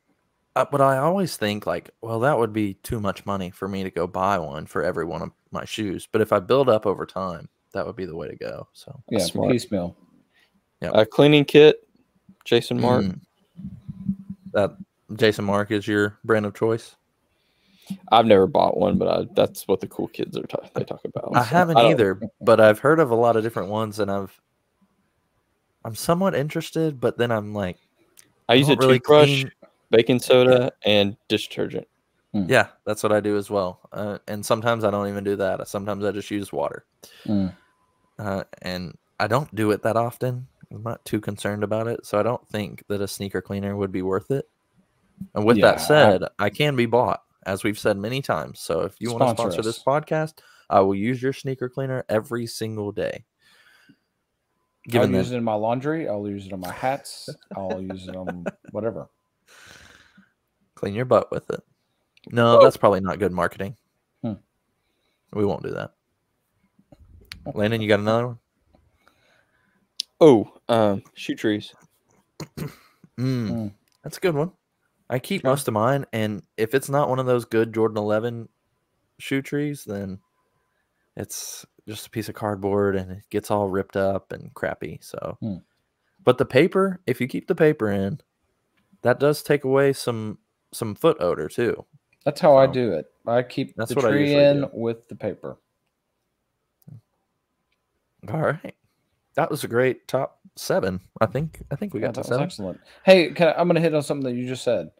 [0.56, 3.82] uh, but I always think like, well, that would be too much money for me
[3.82, 6.06] to go buy one for every one of my shoes.
[6.10, 8.68] But if I build up over time, that would be the way to go.
[8.74, 9.52] So yeah, smart.
[9.52, 9.96] piecemeal.
[10.82, 11.86] A cleaning kit,
[12.44, 13.20] Jason Martin.
[13.62, 13.70] Mm.
[14.52, 14.70] that
[15.16, 16.96] Jason Markk is your brand of choice.
[18.12, 21.04] I've never bought one, but I, that's what the cool kids are ta- they talk
[21.04, 21.30] about.
[21.34, 24.10] I so haven't don't- either, but I've heard of a lot of different ones, and
[24.10, 24.38] I've
[25.84, 27.78] I'm somewhat interested, but then I'm like,
[28.48, 29.52] I use a really toothbrush, clean-
[29.90, 31.86] baking soda, and dish detergent.
[32.32, 33.80] Yeah, that's what I do as well.
[33.92, 35.66] Uh, and sometimes I don't even do that.
[35.66, 36.84] Sometimes I just use water.
[37.26, 37.52] Mm.
[38.20, 40.46] Uh, and I don't do it that often.
[40.70, 43.90] I'm not too concerned about it, so I don't think that a sneaker cleaner would
[43.90, 44.48] be worth it.
[45.34, 48.60] And with Yeah, that said, I can be bought, as we've said many times.
[48.60, 50.34] So if you want to Sponsor sponsor this podcast,
[50.68, 53.24] I will use your sneaker cleaner every single day.
[53.88, 56.08] I'll Given use it in my laundry.
[56.08, 57.28] I'll use it on my hats.
[57.56, 59.08] I'll use it on whatever.
[60.74, 61.60] clean your butt with it.
[62.32, 62.64] No, Oh.
[62.64, 63.76] that's probably not good marketing.
[64.22, 64.34] Hmm.
[65.34, 65.92] We won't do that.
[67.54, 68.38] Landon, you got another one?
[70.20, 71.74] Oh, um, shoe trees.
[73.18, 73.72] Mm, Mm.
[74.02, 74.52] That's a good one.
[75.10, 78.48] I keep most of mine, and if it's not one of those good Jordan 11
[79.18, 80.20] shoe trees, then
[81.16, 85.00] it's just a piece of cardboard and it gets all ripped up and crappy.
[85.02, 85.56] So, Hmm.
[86.22, 88.20] but the paper, if you keep the paper in,
[89.02, 90.38] that does take away some
[90.72, 91.84] some foot odor too.
[92.24, 93.06] That's how I do it.
[93.26, 94.70] I keep the tree in do.
[94.72, 95.58] with the paper.
[98.28, 98.74] All right,
[99.34, 101.00] that was a great top seven.
[101.20, 102.44] I think I think we Yeah, got that to seven.
[102.44, 102.80] excellent.
[103.04, 104.90] Hey, can I, I'm going to hit on something that you just said.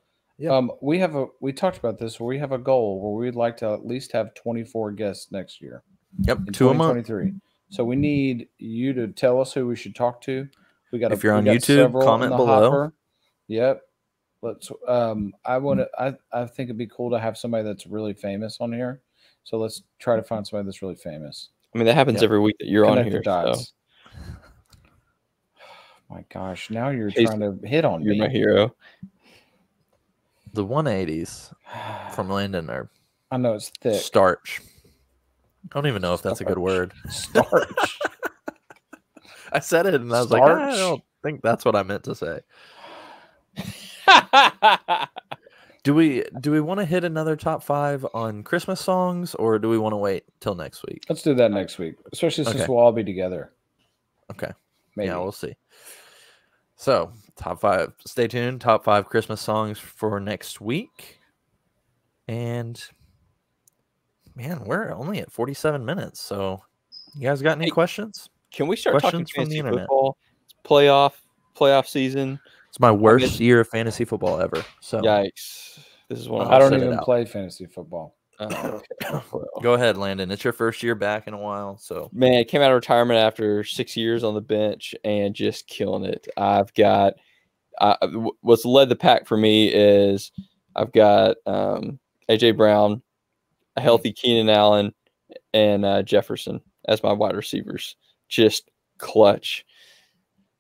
[0.41, 0.57] Yeah.
[0.57, 2.19] Um, we have a we talked about this.
[2.19, 5.61] Where we have a goal where we'd like to at least have 24 guests next
[5.61, 5.83] year.
[6.23, 7.07] Yep, in two a month.
[7.07, 7.39] 2023.
[7.69, 10.49] So we need you to tell us who we should talk to.
[10.93, 12.91] We got If you're on YouTube, comment below.
[13.49, 13.83] Yep.
[14.43, 14.73] Let's.
[14.89, 15.89] Um, I want to.
[15.99, 19.03] I I think it'd be cool to have somebody that's really famous on here.
[19.45, 21.51] So let's try to find somebody that's really famous.
[21.75, 22.25] I mean, that happens Yep.
[22.25, 23.23] every week that you're on Connect the here.
[23.25, 23.73] So dots.
[26.11, 26.71] My gosh!
[26.71, 28.21] Now you're Hey, trying to hit on you're me.
[28.21, 28.75] my hero.
[30.53, 31.53] The 180s
[32.15, 32.89] from Landon are
[33.31, 34.01] I know it's thick.
[34.01, 34.61] starch.
[35.65, 36.93] I don't even know if that's a good word.
[37.11, 37.99] Starch.
[39.53, 42.05] I said it and I was like, ah, I don't think that's what I meant
[42.05, 42.41] to say.
[45.83, 49.71] Do we do we want to hit another top five on Christmas songs or do
[49.71, 51.05] we want to wait till next week?
[51.09, 52.67] Let's do that next week, especially since Okay.
[52.69, 53.53] we'll all be together.
[54.31, 54.51] Okay.
[54.95, 55.07] Maybe.
[55.09, 55.55] Yeah, we'll see.
[56.81, 57.93] So top five.
[58.07, 58.63] Stay tuned.
[58.63, 61.19] Top five Christmas songs for next week.
[62.27, 62.83] And
[64.35, 66.23] man, we're only at 47 minutes.
[66.23, 66.63] So
[67.15, 68.31] you guys got any Hey, questions?
[68.51, 69.89] Can we start talking Questions from the fantasy internet.
[69.89, 70.17] football?
[70.65, 71.13] Playoff
[71.55, 72.41] playoff season.
[72.71, 74.65] It's my worst year of fantasy football ever.
[74.81, 75.81] So Yikes!
[76.09, 76.49] This is one.
[76.49, 78.17] I'll don't even play fantasy football.
[78.41, 78.83] Oh.
[79.33, 80.31] Well, go ahead, Landon.
[80.31, 81.77] It's your first year back in a while.
[81.79, 85.67] So man, I came out of retirement after six years on the bench and just
[85.67, 86.29] killing it.
[86.37, 87.15] I've got
[87.81, 87.97] uh,
[88.41, 90.33] what's led the pack for me is
[90.77, 93.03] I've got um, AJ Brown,
[93.77, 94.95] a healthy Keenan Allen,
[95.53, 97.97] and uh, Jefferson as my wide receivers.
[98.29, 99.65] Just clutch.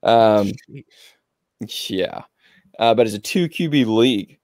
[0.03, 0.53] Um,
[1.89, 2.23] yeah,
[2.79, 4.39] uh, but it's a two QB league,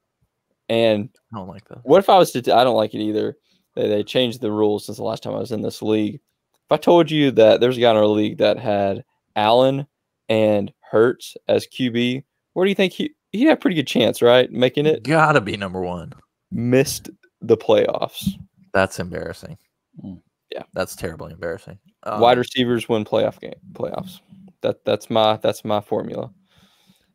[0.68, 1.78] and I don't like that.
[1.84, 2.42] what if I was to?
[2.42, 3.36] T- I don't like it either.
[3.74, 6.14] They, they changed the rules since the last time I was in this league.
[6.14, 9.04] If I told you that there's a guy in our league that had
[9.36, 9.86] Allen
[10.28, 14.22] and Hurts as QB, where do you think he he'd have a pretty good chance,
[14.22, 14.50] right?
[14.50, 16.12] Making it Gotta be number one.
[16.50, 17.10] missed
[17.42, 18.30] the playoffs.
[18.72, 19.58] That's embarrassing.
[20.04, 20.20] Mm.
[20.52, 20.62] Yeah.
[20.72, 21.78] That's terribly embarrassing.
[22.06, 24.20] Wide Um, receivers win playoff game playoffs.
[24.62, 26.30] That that's my that's my formula.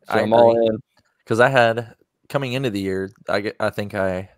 [0.07, 0.77] So I I'm all in.
[1.23, 1.95] because I had
[2.31, 4.29] coming into the year, I get, I think I,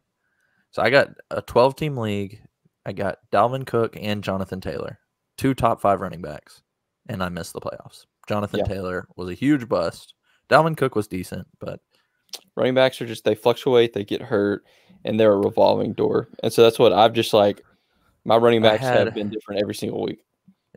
[0.72, 2.42] so I got a 12 team league.
[2.86, 5.00] I got Dalvin Cook and Jonathan Taylor,
[5.38, 6.62] two top five running backs,
[7.08, 8.06] and I missed the playoffs.
[8.28, 8.66] Jonathan Yeah.
[8.66, 10.16] Taylor was a huge bust.
[10.50, 11.80] Dalvin Cook was decent, but
[12.58, 14.66] running backs are just they fluctuate, they get hurt,
[15.06, 16.28] and they're a revolving door.
[16.42, 17.64] And so that's what I've just like
[18.26, 20.20] my running backs had- have been different every single week.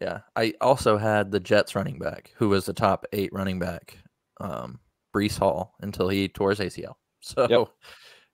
[0.01, 3.97] yeah, I also had the Jets running back, who was the top eight running back,
[4.41, 4.79] um,
[5.15, 6.95] Breece Hall, until he tore his ACL.
[7.27, 7.71] So,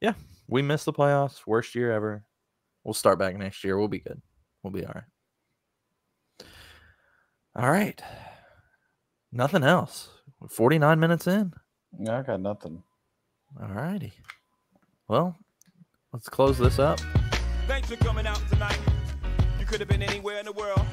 [0.02, 0.12] yeah,
[0.48, 1.46] we missed the playoffs.
[1.46, 2.26] Worst year ever.
[2.84, 3.78] We'll start back next year.
[3.78, 4.20] We'll be good.
[4.62, 6.46] We'll be all right.
[7.56, 8.02] All right.
[9.32, 10.10] Nothing else.
[10.46, 11.54] 49 minutes in.
[11.98, 12.82] Yeah, I got nothing.
[13.58, 14.12] All righty.
[15.08, 15.38] Well,
[16.12, 17.00] let's close this up.
[17.66, 18.78] Thanks for coming out tonight.
[19.58, 20.84] You could have been anywhere in the world,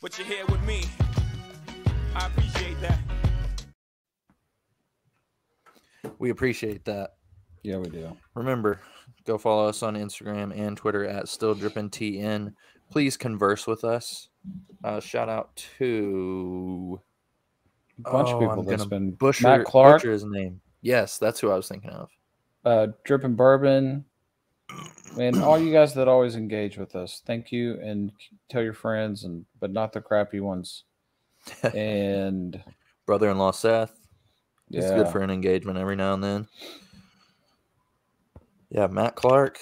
[0.00, 0.84] but you're here with me.
[2.14, 3.00] I appreciate that.
[6.18, 7.14] We appreciate that.
[7.62, 8.16] Yeah, we do.
[8.34, 8.80] Remember,
[9.24, 12.52] go follow us on Instagram and Twitter at Still Dripping TN.
[12.90, 14.28] Please converse with us.
[14.84, 17.00] Uh, shout out to
[18.06, 19.16] A bunch Oh, of people I'm that's been.
[19.42, 20.60] Matt Clark, Butcher his name.
[20.82, 22.08] Yes, that's who I was thinking of.
[22.64, 24.04] uh, Dripping Bourbon,
[25.18, 27.22] and all you guys that always engage with us.
[27.26, 28.12] Thank you, and
[28.48, 30.84] tell your friends, and but not the crappy ones.
[31.74, 32.62] And
[33.06, 34.05] Brother-in-law Seth.
[34.68, 36.48] Yeah, It's good for an engagement every now and then.
[38.70, 39.58] Yeah, Matt Clark.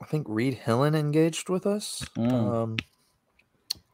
[0.00, 2.04] I think Reed Hillen engaged with us.
[2.16, 2.32] Mm.
[2.32, 2.76] Um,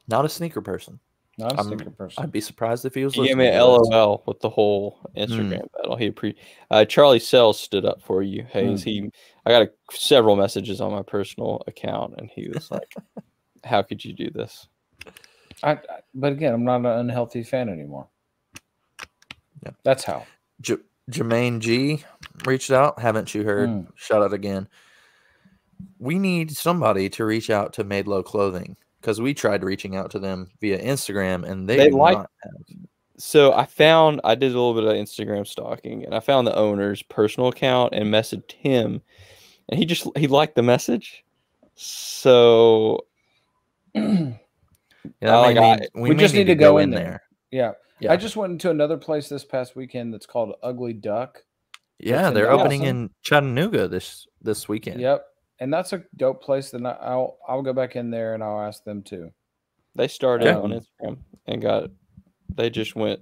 [0.08, 1.00] not a sneaker person.
[1.38, 2.22] Not a I'm- stinker person.
[2.24, 3.14] I'd be surprised if he was.
[3.14, 3.60] He gave me an.
[3.60, 5.96] LOL with the whole Instagram battle.
[5.96, 6.34] He pre
[6.70, 8.82] uh, Charlie Sells stood up for you, Hayes.
[8.82, 9.08] He
[9.46, 12.92] I got a, several messages on my personal account, and he was like,
[13.64, 14.66] "How could you do this?"
[15.62, 15.78] I, I-
[16.12, 18.08] but again, I'm not an unhealthy fan anymore.
[19.64, 19.70] Yeah.
[19.82, 20.24] That's how.
[20.60, 20.76] J-
[21.10, 22.04] Jermaine G
[22.44, 22.98] reached out.
[23.00, 23.68] Haven't you heard?
[23.70, 23.86] Mm.
[23.96, 24.68] Shout out again.
[25.98, 30.10] We need somebody to reach out to Made Low Clothing because we tried reaching out
[30.12, 32.26] to them via Instagram and they, They like-
[33.16, 36.54] So I found I did a little bit of Instagram stalking, and I found the
[36.54, 39.02] owner's personal account and messaged him,
[39.68, 41.24] and he just he liked the message.
[41.74, 43.06] So
[43.94, 44.32] Yeah,
[45.22, 47.22] Oh, like, I- we, we just need to go in there.
[47.50, 47.72] yeah.
[48.00, 48.12] Yeah.
[48.12, 51.42] I just went into another place this past weekend that's called Ugly Duck.
[51.98, 52.96] Yeah, in they're opening Dawson.
[52.96, 55.00] in Chattanooga this this weekend.
[55.00, 55.24] Yep.
[55.60, 56.70] And that's a dope place.
[56.70, 59.30] Then I- I'll I'll go back in there and I'll ask them too.
[59.96, 60.56] they started Okay.
[60.56, 61.90] on Instagram and got
[62.54, 63.20] they just went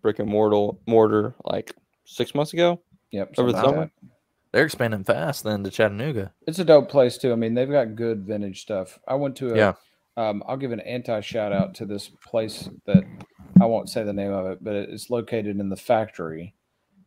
[0.00, 2.80] brick and mortar mortar like six months ago.
[3.10, 3.34] Yep.
[3.38, 4.10] Over the something like summer?
[4.52, 6.32] They're expanding fast then to Chattanooga.
[6.46, 7.32] It's a dope place too.
[7.32, 9.00] I mean, they've got good vintage stuff.
[9.08, 9.72] I went to a Yeah.
[10.16, 13.02] um, I'll give an anti shout out to this place that
[13.62, 16.54] I won't say the name of it, but it's located in the factory.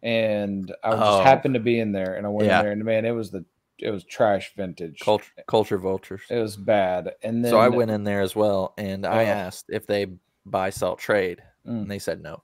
[0.01, 1.23] And I just Oh.
[1.23, 2.59] happened to be in there and I went Yeah.
[2.59, 3.43] in there and man, it was the
[3.77, 4.99] it was trash vintage.
[4.99, 6.21] Culture culture vultures.
[6.29, 7.11] It was bad.
[7.23, 9.27] And then so I went in there as well and I Oh.
[9.27, 10.07] asked if they
[10.45, 11.81] buy sell trade Mm.
[11.81, 12.43] and they said no.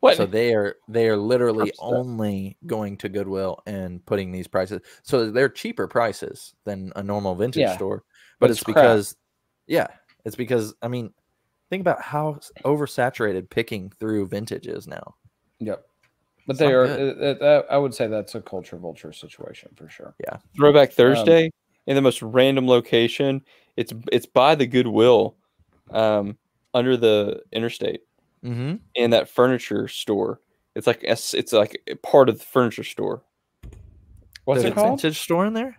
[0.00, 0.16] What?
[0.16, 4.80] So they are they are literally only going to Goodwill and putting these prices.
[5.02, 8.04] So they're cheaper prices than a normal vintage Yeah, store.
[8.38, 9.16] but But, it's it's because
[9.66, 9.86] yeah,
[10.24, 11.12] it's because I mean,
[11.70, 15.14] think about how oversaturated picking through vintage is now.
[15.60, 15.84] Yep.
[16.46, 16.86] But It's they are.
[16.86, 17.40] good.
[17.40, 20.14] uh, uh, I would say that's a culture vulture situation for sure.
[20.20, 20.36] Yeah.
[20.56, 21.50] Throwback Thursday
[21.86, 23.42] in the most random location.
[23.76, 25.36] It's it's by the Goodwill,
[25.90, 26.36] um,
[26.74, 28.02] under the interstate
[28.44, 28.76] Mm-hmm.
[28.94, 30.40] in that furniture store.
[30.74, 33.22] It's like a s- it's like part of the furniture store.
[34.44, 35.00] What's There's it a called?
[35.02, 35.76] vintage store in there?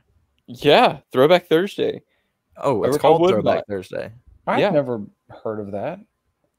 [0.47, 2.03] Yeah, Throwback Thursday.
[2.57, 3.41] Oh, it's called called Woodbine.
[3.43, 4.11] Throwback Thursday.
[4.47, 4.69] I've yeah.
[4.69, 5.01] never
[5.43, 5.99] heard of that.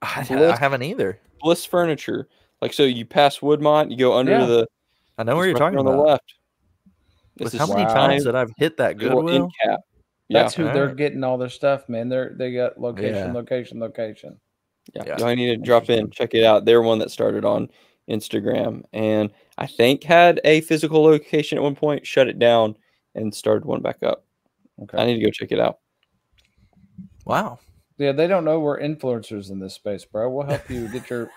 [0.03, 1.19] I, Bliss- I haven't either.
[1.41, 2.29] Bliss Furniture.
[2.61, 4.47] Like so, you pass Woodmont, you go under Yeah.
[4.47, 4.67] the.
[5.19, 5.97] I know where you're talking on about.
[5.97, 6.35] the left.
[7.39, 7.95] With It's how many Wow.
[7.95, 9.51] times that I've hit that little end Goodwill?
[9.65, 9.81] cap.
[10.29, 10.97] Yeah, That's who All they're right.
[10.97, 12.09] getting all their stuff, man.
[12.09, 13.33] They're they got location, Yeah.
[13.33, 14.41] location, location.
[14.95, 15.03] yeah.
[15.07, 15.17] Yeah.
[15.19, 16.65] You only need to drop in, check it out.
[16.65, 17.69] They're one that started on
[18.09, 22.77] Instagram, and I think had a physical location at one point, shut it down,
[23.15, 24.25] and started one back up.
[24.83, 24.99] Okay.
[24.99, 25.79] I need to go check it out.
[27.25, 27.59] Wow.
[27.99, 30.31] Yeah, they don't know we're influencers in this space, bro.
[30.31, 31.31] We'll help you get your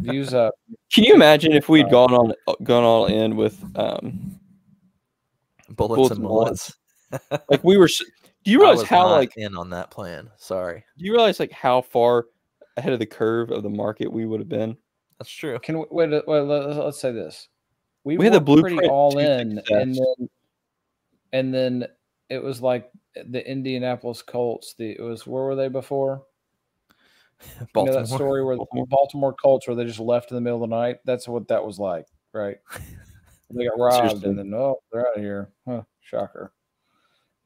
[0.00, 0.54] views up.
[0.92, 2.32] Can you imagine if we'd Uh, gone on
[2.64, 4.38] gone all in with um
[5.70, 6.72] Bullets, Bullets and bullets?
[7.10, 7.44] mullets.
[7.48, 7.88] like we were?
[8.44, 10.30] Do you I realize was how not like in on that plan.
[10.36, 10.84] Sorry.
[10.98, 12.26] do you realize like how far
[12.76, 14.76] ahead of the curve of the market we would have been?
[15.18, 15.58] That's true.
[15.60, 16.12] Can we wait?
[16.12, 17.48] a- wait let, let's say this:
[18.04, 19.80] we, We had the were pretty blueprint all in, success.
[19.80, 20.28] and then
[21.32, 21.86] and then
[22.28, 24.74] it was like the Indianapolis Colts.
[24.78, 26.22] The it was where were they before?
[27.42, 28.00] You know Baltimore.
[28.00, 28.86] that story where the Baltimore.
[28.86, 30.98] Baltimore Colts where they just left in the middle of the night.
[31.04, 32.58] That's what that was like, right?
[33.54, 34.30] They got robbed Seriously.
[34.30, 35.50] and then oh, they're out of here.
[35.68, 36.54] Huh, shocker.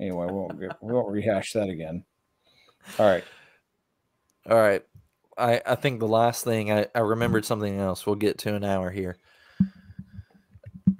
[0.01, 2.05] Anyway, we won't get, we won't rehash that again.
[2.99, 3.25] All right.
[4.49, 4.85] All right.
[5.37, 8.07] I, I think the last thing I, I remembered something else.
[8.07, 9.17] We'll get to an hour here.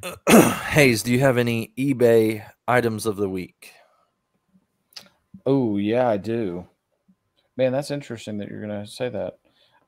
[0.71, 3.73] Hayes, do you have any eBay items of the week?
[5.47, 6.67] Oh yeah, I do.
[7.57, 9.39] Man, that's interesting that you're gonna say that.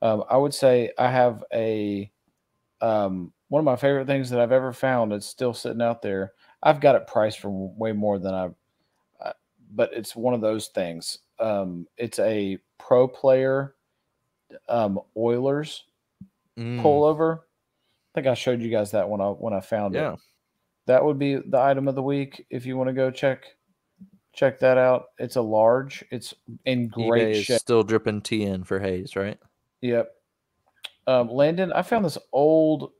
[0.03, 2.13] Um, I would say I have a
[2.81, 5.13] um, one of my favorite things that I've ever found.
[5.13, 6.35] It's still sitting out there.
[6.63, 8.51] I've got it priced for way more than I,
[9.21, 9.33] uh,
[9.73, 11.19] but it's one of those things.
[11.41, 13.77] Um, it's a pro player
[14.69, 15.85] um, Oilers
[16.57, 17.41] Mm, pullover.
[17.41, 17.43] I
[18.17, 20.15] think I showed you guys that when I when I found yeah.
[20.15, 20.19] it.
[20.87, 23.57] That would be the item of the week if you want to go check
[24.39, 25.09] check that out.
[25.19, 26.05] It's a large.
[26.11, 26.33] It's
[26.65, 27.61] in great eBay shape.
[27.61, 29.39] still dripping tea in for Hayes, right?
[29.81, 30.15] Yep.
[31.07, 32.93] Um, Landon, I found this old.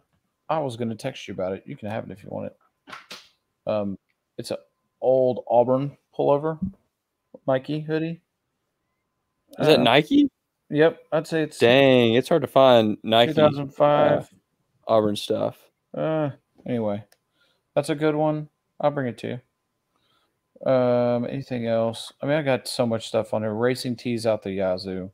[0.49, 1.63] I was going to text you about it.
[1.67, 2.97] You can have it if you want it.
[3.67, 3.99] Um,
[4.37, 4.59] it's a
[5.01, 6.59] old Auburn pullover,
[7.47, 8.21] Nike hoodie.
[9.59, 10.31] Is that Uh, Nike?
[10.71, 14.29] Yep, I'd say it's Dang, it's hard to find Nike 2005.
[14.87, 15.59] Auburn stuff.
[15.97, 16.31] Uh,
[16.67, 17.05] anyway,
[17.75, 18.49] that's a good one.
[18.81, 19.41] I'll bring it to you.
[20.65, 22.13] Um, anything else?
[22.21, 23.55] I mean, I got so much stuff on here.
[23.55, 25.11] Racing tees out the yazoo.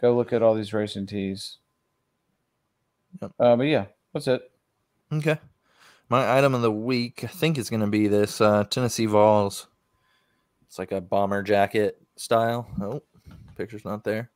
[0.00, 1.58] Go look at all these racing tees.
[3.20, 3.32] Yep.
[3.38, 4.50] Uh, but yeah, that's it.
[5.12, 5.38] Okay.
[6.08, 9.68] My item of the week, I think, is going to be this uh, Tennessee Vols.
[10.66, 12.68] It's like a bomber jacket style.
[12.80, 13.02] Oh,
[13.56, 14.30] picture's not there.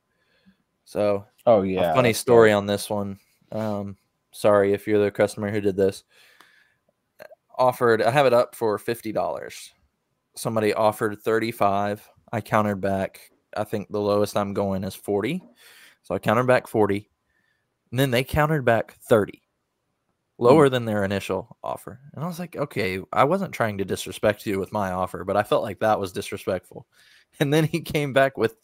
[0.85, 1.93] So Oh yeah.
[1.93, 3.19] a funny story on this one.
[3.53, 3.97] Um,
[4.33, 6.05] sorry if you're the customer who did this.
[7.57, 9.74] Offered, I have it up for fifty dollars.
[10.37, 12.09] Somebody offered thirty five.
[12.33, 13.21] I countered back.
[13.57, 15.43] I think the lowest I'm going is forty,
[16.03, 17.09] so I countered back forty.
[17.91, 19.43] And then they countered back thirty,
[20.39, 22.01] lower than their initial offer.
[22.15, 25.37] And I was like, okay, I wasn't trying to disrespect you with my offer, but
[25.37, 26.87] I felt like that was disrespectful.
[27.41, 28.55] And then he came back with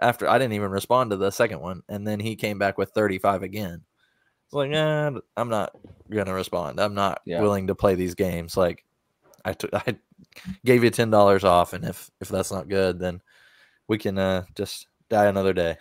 [0.00, 2.90] after I didn't even respond to the second one, and then he came back with
[2.90, 3.82] 35 again.
[4.44, 5.74] It's like, eh, I'm not
[6.10, 6.78] gonna respond.
[6.78, 7.40] I'm not Yeah.
[7.40, 8.54] willing to play these games.
[8.54, 8.84] Like,
[9.46, 9.96] I took, I
[10.64, 13.20] gave you ten dollars off, and if if that's not good, then
[13.86, 15.76] we can uh, just die another day.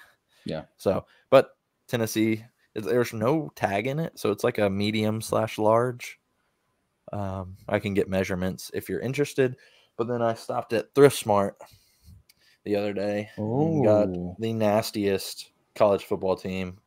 [0.45, 0.63] Yeah.
[0.77, 1.57] So, but
[1.88, 2.43] Tennessee,
[2.75, 6.19] is- there's no tag in it, so it's like a medium slash large.
[7.13, 9.55] Um, I can get measurements if you're interested.
[9.97, 11.57] But then I stopped at Thrift Smart
[12.65, 14.09] the other day and got
[14.39, 16.77] the nastiest college football team.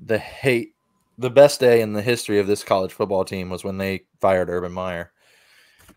[0.00, 0.74] The hate,
[1.18, 4.48] the best day in the history of this college football team was when they fired
[4.48, 5.12] Urban Meyer.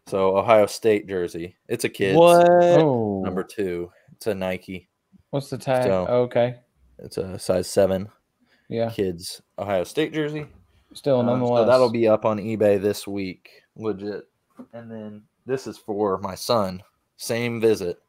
[0.08, 1.56] So Ohio State jersey.
[1.68, 2.48] It's a kid's What?
[2.50, 3.22] Oh.
[3.24, 3.92] number two.
[4.14, 4.90] It's a Nike.
[5.30, 5.84] What's the tag?
[5.86, 6.58] So- okay.
[7.00, 8.10] It's a size seven
[8.68, 8.90] Yeah.
[8.90, 10.48] kids Ohio State jersey.
[10.94, 11.62] Still, Um, nonetheless.
[11.64, 14.28] so that'll be up on eBay this week, legit.
[14.74, 16.84] And then this is for my son.
[17.18, 18.00] Same visit.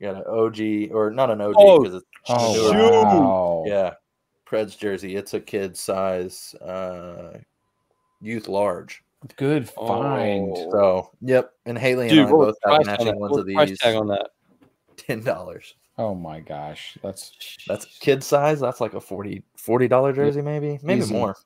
[0.00, 2.72] Got an OG or not an OG Oh, it's Oh newer.
[2.72, 3.02] shoot.
[3.04, 3.62] wow.
[3.66, 3.94] yeah,
[4.46, 5.16] Preds jersey.
[5.16, 7.38] It's a kid size, uh,
[8.20, 9.03] youth large.
[9.36, 10.52] Good find.
[10.56, 10.70] Oh.
[10.70, 11.52] So yep.
[11.66, 13.16] And Haley and Dude, I both have price on matching that?
[13.18, 14.30] ones of was the price tag on that?
[14.96, 15.74] Ten dollars.
[15.96, 16.98] Oh my gosh.
[17.02, 17.32] That's
[17.66, 18.60] That's kid size.
[18.60, 19.42] That's like a 40
[19.88, 21.14] dollar jersey, maybe, maybe Easy.
[21.14, 21.36] more.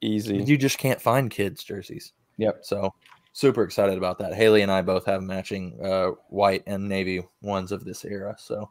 [0.00, 0.38] Easy.
[0.38, 2.12] You just can't find kids jerseys.
[2.38, 2.60] Yep.
[2.62, 2.94] So
[3.32, 4.34] super excited about that.
[4.34, 8.34] Haley and I both have matching uh, white and navy ones of this era.
[8.38, 8.70] So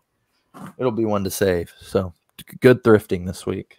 [0.77, 1.71] it'll be one to save.
[1.79, 2.13] So
[2.59, 3.77] good thrifting this week.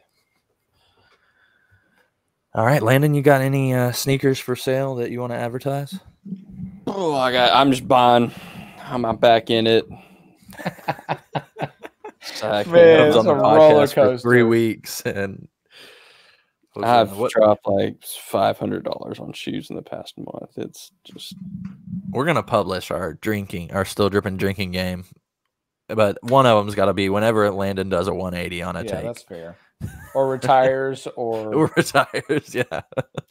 [2.53, 5.98] All right, Landon, you got any uh, sneakers for sale that you want to advertise?
[6.86, 7.55] Oh, I got.
[7.55, 8.32] I'm just buying.
[8.82, 9.88] I'm, I'm back in it.
[12.42, 15.48] I Man, Comes it's on the a roller podcast for three weeks, and
[16.82, 20.57] I've what, dropped like five hundred dollars on shoes in the past month.
[20.57, 21.34] It's just
[22.11, 25.05] we're gonna publish our drinking, our still dripping drinking game,
[25.88, 28.90] but one of them's got to be whenever Landon does a 180 on a yeah,
[28.90, 29.05] take.
[29.05, 29.57] that's fair.
[30.14, 32.54] Or retires or or retires.
[32.54, 32.80] Yeah,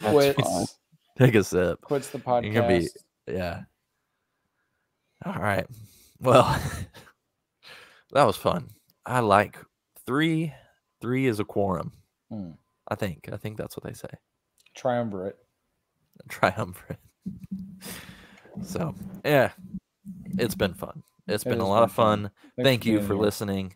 [0.02, 0.78] quits
[1.18, 1.82] take a sip.
[1.82, 2.88] quits the You're be- podcast.
[3.28, 3.62] Yeah.
[5.26, 5.68] All right.
[6.22, 6.44] Well,
[8.14, 8.70] that was fun.
[9.06, 9.58] I like
[10.06, 10.54] three.
[11.02, 11.94] Three is a quorum.
[12.32, 12.52] Hmm.
[12.88, 13.30] I think.
[13.32, 14.10] I think that's what they say.
[14.76, 15.38] Triumvirate.
[16.30, 17.00] Triumvirate.
[18.64, 19.52] So yeah,
[20.38, 21.04] it's been fun.
[21.28, 22.24] It's It been a lot been of fun.
[22.56, 22.66] fun.
[22.66, 23.22] Thank you for here.
[23.22, 23.76] listening.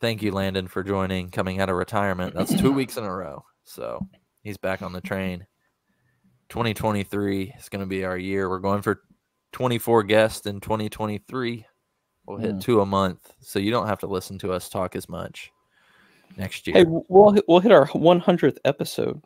[0.00, 2.34] Thank you, Landon, for joining, coming out of retirement.
[2.34, 3.44] That's two weeks in a row.
[3.64, 4.06] So
[4.42, 5.46] he's back on the train.
[6.48, 8.48] 2023 is going to be our year.
[8.48, 9.02] We're going for
[9.52, 11.66] 24 guests in 2023.
[12.26, 12.60] We'll hit Mm.
[12.62, 13.32] two a month.
[13.40, 15.50] So you don't have to listen to us talk as much
[16.36, 16.76] next year.
[16.78, 19.20] hey, we'll we'll hit our one hundredth episode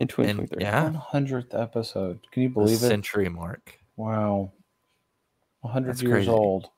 [0.00, 0.62] in twenty and twenty three.
[0.62, 2.20] yeah, One hundredth episode.
[2.32, 2.88] Can you the believe it?
[2.88, 3.78] century mark.
[3.96, 4.52] Wow.
[5.60, 6.30] One hundred That's years crazy.
[6.30, 6.70] old.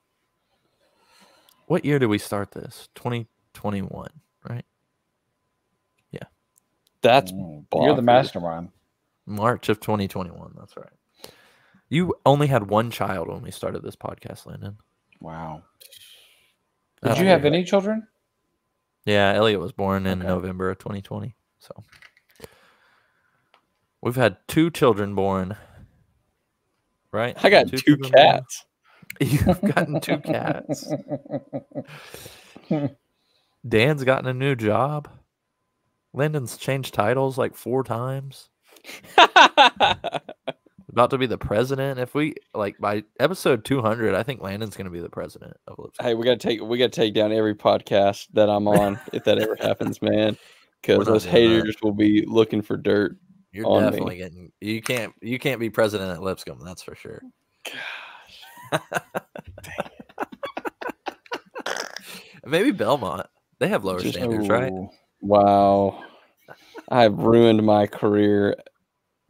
[1.67, 2.89] What year did we start this?
[2.95, 4.09] 2021,
[4.49, 4.65] right?
[6.11, 6.21] Yeah.
[7.03, 7.65] That's Mm.
[7.75, 8.71] You're the mastermind.
[9.27, 10.55] March of 2021.
[10.57, 10.87] That's right.
[11.89, 14.77] You only had one child when we started this podcast, Landon.
[15.21, 15.63] Wow.
[17.03, 17.49] Did don't you have know.
[17.49, 18.07] any children?
[19.05, 20.29] Yeah, Elliot was born in Okay.
[20.29, 21.35] November of 2020.
[21.61, 21.75] So
[24.01, 25.57] we've had two children born.
[27.13, 27.37] Right?
[27.43, 28.25] I got two, children born?
[28.25, 28.65] cats.
[29.21, 30.93] You've gotten two cats.
[33.69, 35.09] Dan's gotten a new job.
[36.13, 38.49] Landon's changed titles like four times.
[40.89, 41.99] About to be the president.
[42.01, 45.79] If we like by episode 200, I think Landon's going to be the president of
[45.79, 46.07] Lipscomb.
[46.07, 49.39] hey, we gotta take we gotta take down every podcast that I'm on if that
[49.39, 50.39] ever happens, man.
[50.81, 51.41] Because those doing that.
[51.41, 53.17] haters will be looking for dirt.
[53.53, 53.91] You're on me.
[53.91, 54.53] definitely getting.
[54.61, 55.13] You can't.
[55.21, 56.61] You can't be president at Lipscomb.
[56.65, 57.21] That's for sure.
[62.47, 63.27] Maybe Belmont.
[63.59, 64.73] They have lower Just- standards, right?
[64.73, 64.91] Oh,
[65.21, 66.03] wow.
[66.89, 68.57] I've ruined my career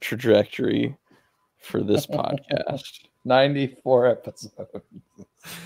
[0.00, 0.96] trajectory
[1.60, 3.00] for this podcast.
[3.24, 4.62] 94 episodes.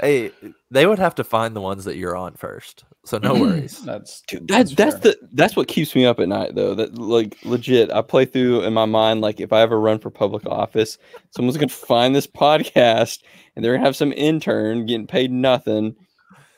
[0.00, 0.30] Hey,
[0.70, 2.84] they would have to find the ones that you're on first.
[3.04, 3.42] So no mm-hmm.
[3.42, 3.82] worries.
[3.84, 5.12] That's Dude, that, that's fair.
[5.12, 6.74] the that's what keeps me up at night though.
[6.74, 10.10] That like legit, I play through in my mind like if I ever run for
[10.10, 10.98] public office,
[11.30, 13.22] someone's gonna find this podcast
[13.56, 15.96] and they're gonna have some intern getting paid nothing,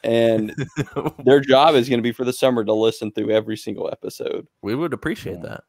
[0.04, 0.54] and
[1.24, 4.46] their job is going to be for the summer to listen through every single episode.
[4.62, 5.42] we would appreciate Yeah.
[5.48, 5.64] that.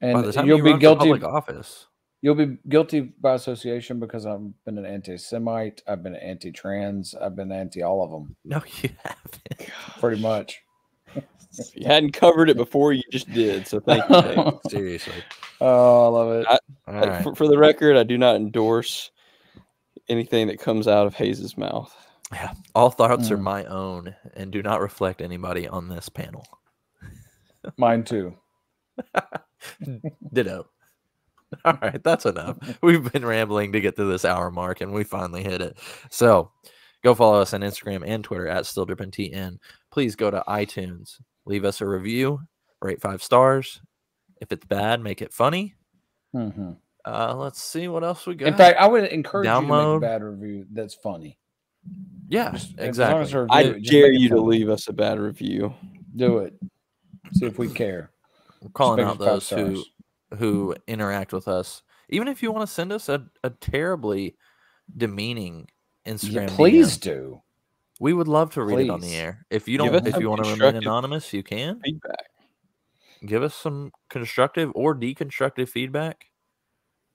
[0.00, 0.98] By the And time you'll you be run for guilty.
[0.98, 1.86] public office.
[2.26, 5.84] You'll be guilty by association because I've been an anti-Semite.
[5.86, 7.14] I've been an anti-trans.
[7.14, 9.70] I've been anti all of them, No, you haven't.
[10.00, 10.60] pretty much.
[11.14, 13.68] If you hadn't covered it before, you just did.
[13.68, 14.22] So thank you.
[14.22, 14.52] Dave.
[14.68, 15.22] Seriously.
[15.60, 16.46] Oh, I love it.
[16.48, 16.58] I-
[16.88, 17.22] All right.
[17.22, 19.12] for, for the record, I do not endorse
[20.08, 21.94] anything that comes out of Hayes's mouth.
[22.32, 22.54] Yeah.
[22.74, 23.42] All thoughts are Mm.
[23.42, 26.44] my own and do not reflect anybody on this panel.
[27.76, 28.34] Mine too.
[30.32, 30.66] Ditto.
[31.64, 32.58] All right, that's enough.
[32.82, 35.78] We've been rambling to get to this hour mark, and we finally hit it.
[36.10, 36.50] So,
[37.04, 39.58] go follow us on Instagram and Twitter at StillDrippingTN.
[39.92, 42.40] Please go to iTunes, leave us a review,
[42.82, 43.80] rate five stars.
[44.40, 45.74] If it's bad, make it funny.
[46.32, 46.72] hmm
[47.06, 48.48] Uh, let's see what else we got.
[48.48, 49.96] In fact, I would encourage you to make Download.
[49.98, 51.38] a bad review that's funny.
[52.28, 53.32] yeah, Just- as as exactly.
[53.40, 55.72] a I review, just dare you to leave us a bad review.
[56.16, 56.54] Do it.
[57.34, 58.10] See if we care.
[58.60, 59.90] We're calling out those who stars.
[60.38, 61.82] Who interact with us.
[62.08, 64.36] Even if you want to send us a, a terribly
[64.96, 65.68] demeaning
[66.06, 67.42] Instagram, Yeah, please DM, do.
[68.00, 69.46] we would love to read it on the air.
[69.50, 72.26] If you don't, if you want to remain anonymous, you can Feedback.
[73.24, 76.26] give us some constructive or deconstructive feedback.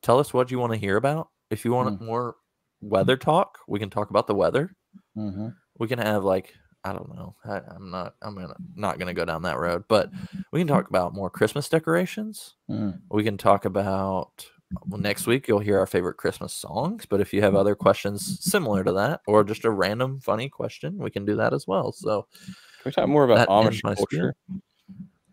[0.01, 1.29] Tell us what you want to hear about.
[1.49, 2.05] If you want Mm.
[2.05, 2.35] more
[2.81, 4.75] weather talk, we can talk about the weather.
[5.15, 6.53] hmm We can have like
[6.83, 7.35] I don't know.
[7.45, 8.15] I, I'm not.
[8.21, 9.83] I'm gonna not gonna go down that road.
[9.87, 10.11] But
[10.51, 12.55] we can talk about more Christmas decorations.
[12.69, 12.99] Mm.
[13.09, 14.45] We can talk about
[14.87, 15.47] well, next week.
[15.47, 17.05] You'll hear our favorite Christmas songs.
[17.05, 20.97] But if you have other questions similar to that, or just a random funny question,
[20.97, 21.91] we can do that as well.
[21.91, 22.27] So
[22.81, 24.35] Can we talk more about Amish culture?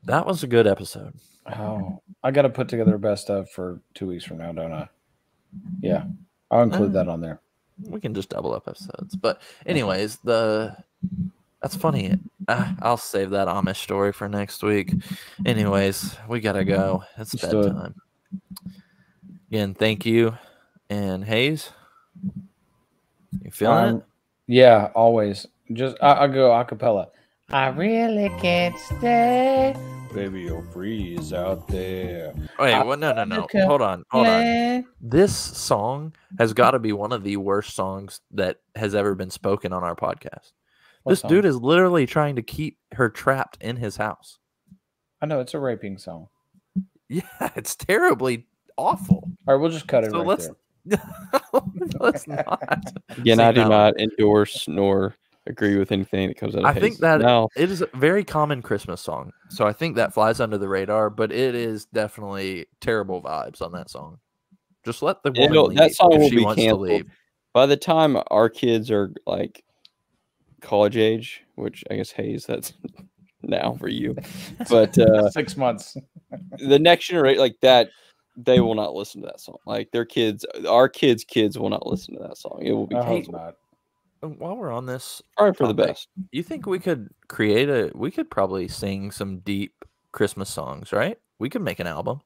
[0.05, 1.14] that was a good episode.
[1.46, 4.72] Oh, I got to put together a best of for two weeks from now, don't
[4.72, 4.88] I?
[5.80, 6.05] Yeah,
[6.51, 7.40] I'll include Uh, that on there.
[7.88, 9.16] We can just double up episodes.
[9.16, 10.76] But anyways, the
[11.62, 12.18] that's funny.
[12.46, 14.94] Uh, I'll save that Amish story for next week.
[15.44, 17.04] Anyways, we gotta go.
[17.18, 17.64] It's Let's do it.
[17.74, 17.94] bedtime.
[19.50, 20.36] Again, thank you.
[20.90, 21.70] And Hayes,
[23.42, 24.02] you feeling Um, it?
[24.46, 25.46] Yeah, always.
[25.72, 27.09] Just I, I'll go a cappella.
[27.50, 29.74] I really can't stay.
[30.14, 32.32] Baby, you'll freeze out there.
[32.59, 33.46] Wait, I- well, no, no, no.
[33.66, 34.86] Hold on, hold on.
[35.02, 39.30] This song has got to be one of the worst songs that has ever been
[39.30, 40.52] spoken on our podcast.
[41.09, 41.30] What this song?
[41.30, 44.38] dude is literally trying to keep her trapped in his house.
[45.20, 46.28] I know it's a raping song.
[47.09, 47.22] Yeah,
[47.56, 48.46] it's terribly
[48.76, 49.28] awful.
[49.46, 50.48] All right, we'll just cut it So right let's
[50.84, 51.02] there.
[52.00, 52.92] let's not.
[53.18, 55.14] Again, I do now- not endorse nor
[55.46, 57.50] agree with anything that comes out of I think that mouth.
[57.56, 61.09] it is a very common Christmas song, so I think that flies under the radar.
[61.11, 64.18] But it is definitely terrible vibes on that song.
[64.84, 66.86] Just let the woman It'll- leave that song if will she be wants canceled.
[66.88, 67.06] to leave.
[67.54, 69.64] By the time our kids are like
[70.61, 72.72] college age, which I guess Hayes, that's
[73.42, 74.16] now for you.
[74.68, 75.96] But uh, Six months.
[76.59, 77.90] the next generation, like that,
[78.36, 79.56] they will not listen to that song.
[79.66, 82.61] Like their kids, our kids' kids will not listen to that song.
[82.62, 83.36] It will be I canceled.
[83.36, 83.54] not.
[84.20, 86.09] While we're on this, Probably for the best.
[86.32, 87.92] you think we could create a?
[87.94, 91.16] We could probably sing some deep Christmas songs, right?
[91.38, 92.20] We could make an album.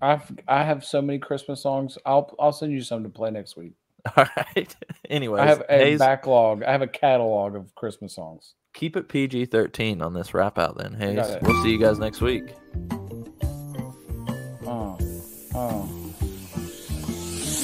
[0.00, 1.98] I've I have so many Christmas songs.
[2.06, 3.74] I'll I'll send you some to play next week.
[4.16, 4.26] All
[4.56, 4.76] right.
[5.08, 6.62] Anyways, I have a Hayes, backlog.
[6.64, 8.54] I have a catalog of Christmas songs.
[8.74, 10.76] keep it PG thirteen on this wrap out.
[10.76, 12.54] Then Hayes, we'll see you guys next week.
[14.66, 14.96] Uh, uh, uh.
[15.54, 15.88] Oh,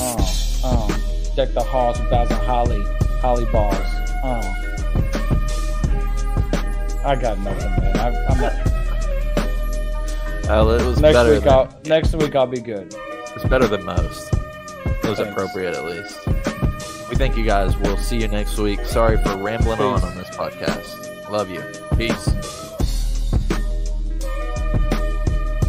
[0.01, 1.32] oh, oh, oh.
[1.36, 2.82] Deck the halls with of holly,
[3.20, 3.74] holly balls.
[4.24, 4.55] Oh.
[7.05, 7.97] I got nothing, man.
[7.97, 8.53] I, I'm not.
[10.51, 11.32] Oh, it was Next better.
[11.34, 12.95] week, than, I'll next week I'll be good.
[13.34, 14.34] It's better than most.
[15.11, 15.32] Was Thanks.
[15.32, 16.26] appropriate at least.
[17.09, 17.76] We thank you guys.
[17.76, 18.80] We'll see you next week.
[18.84, 21.28] Sorry for rambling on on this podcast.
[21.30, 21.62] Love you.
[21.96, 22.57] Peace.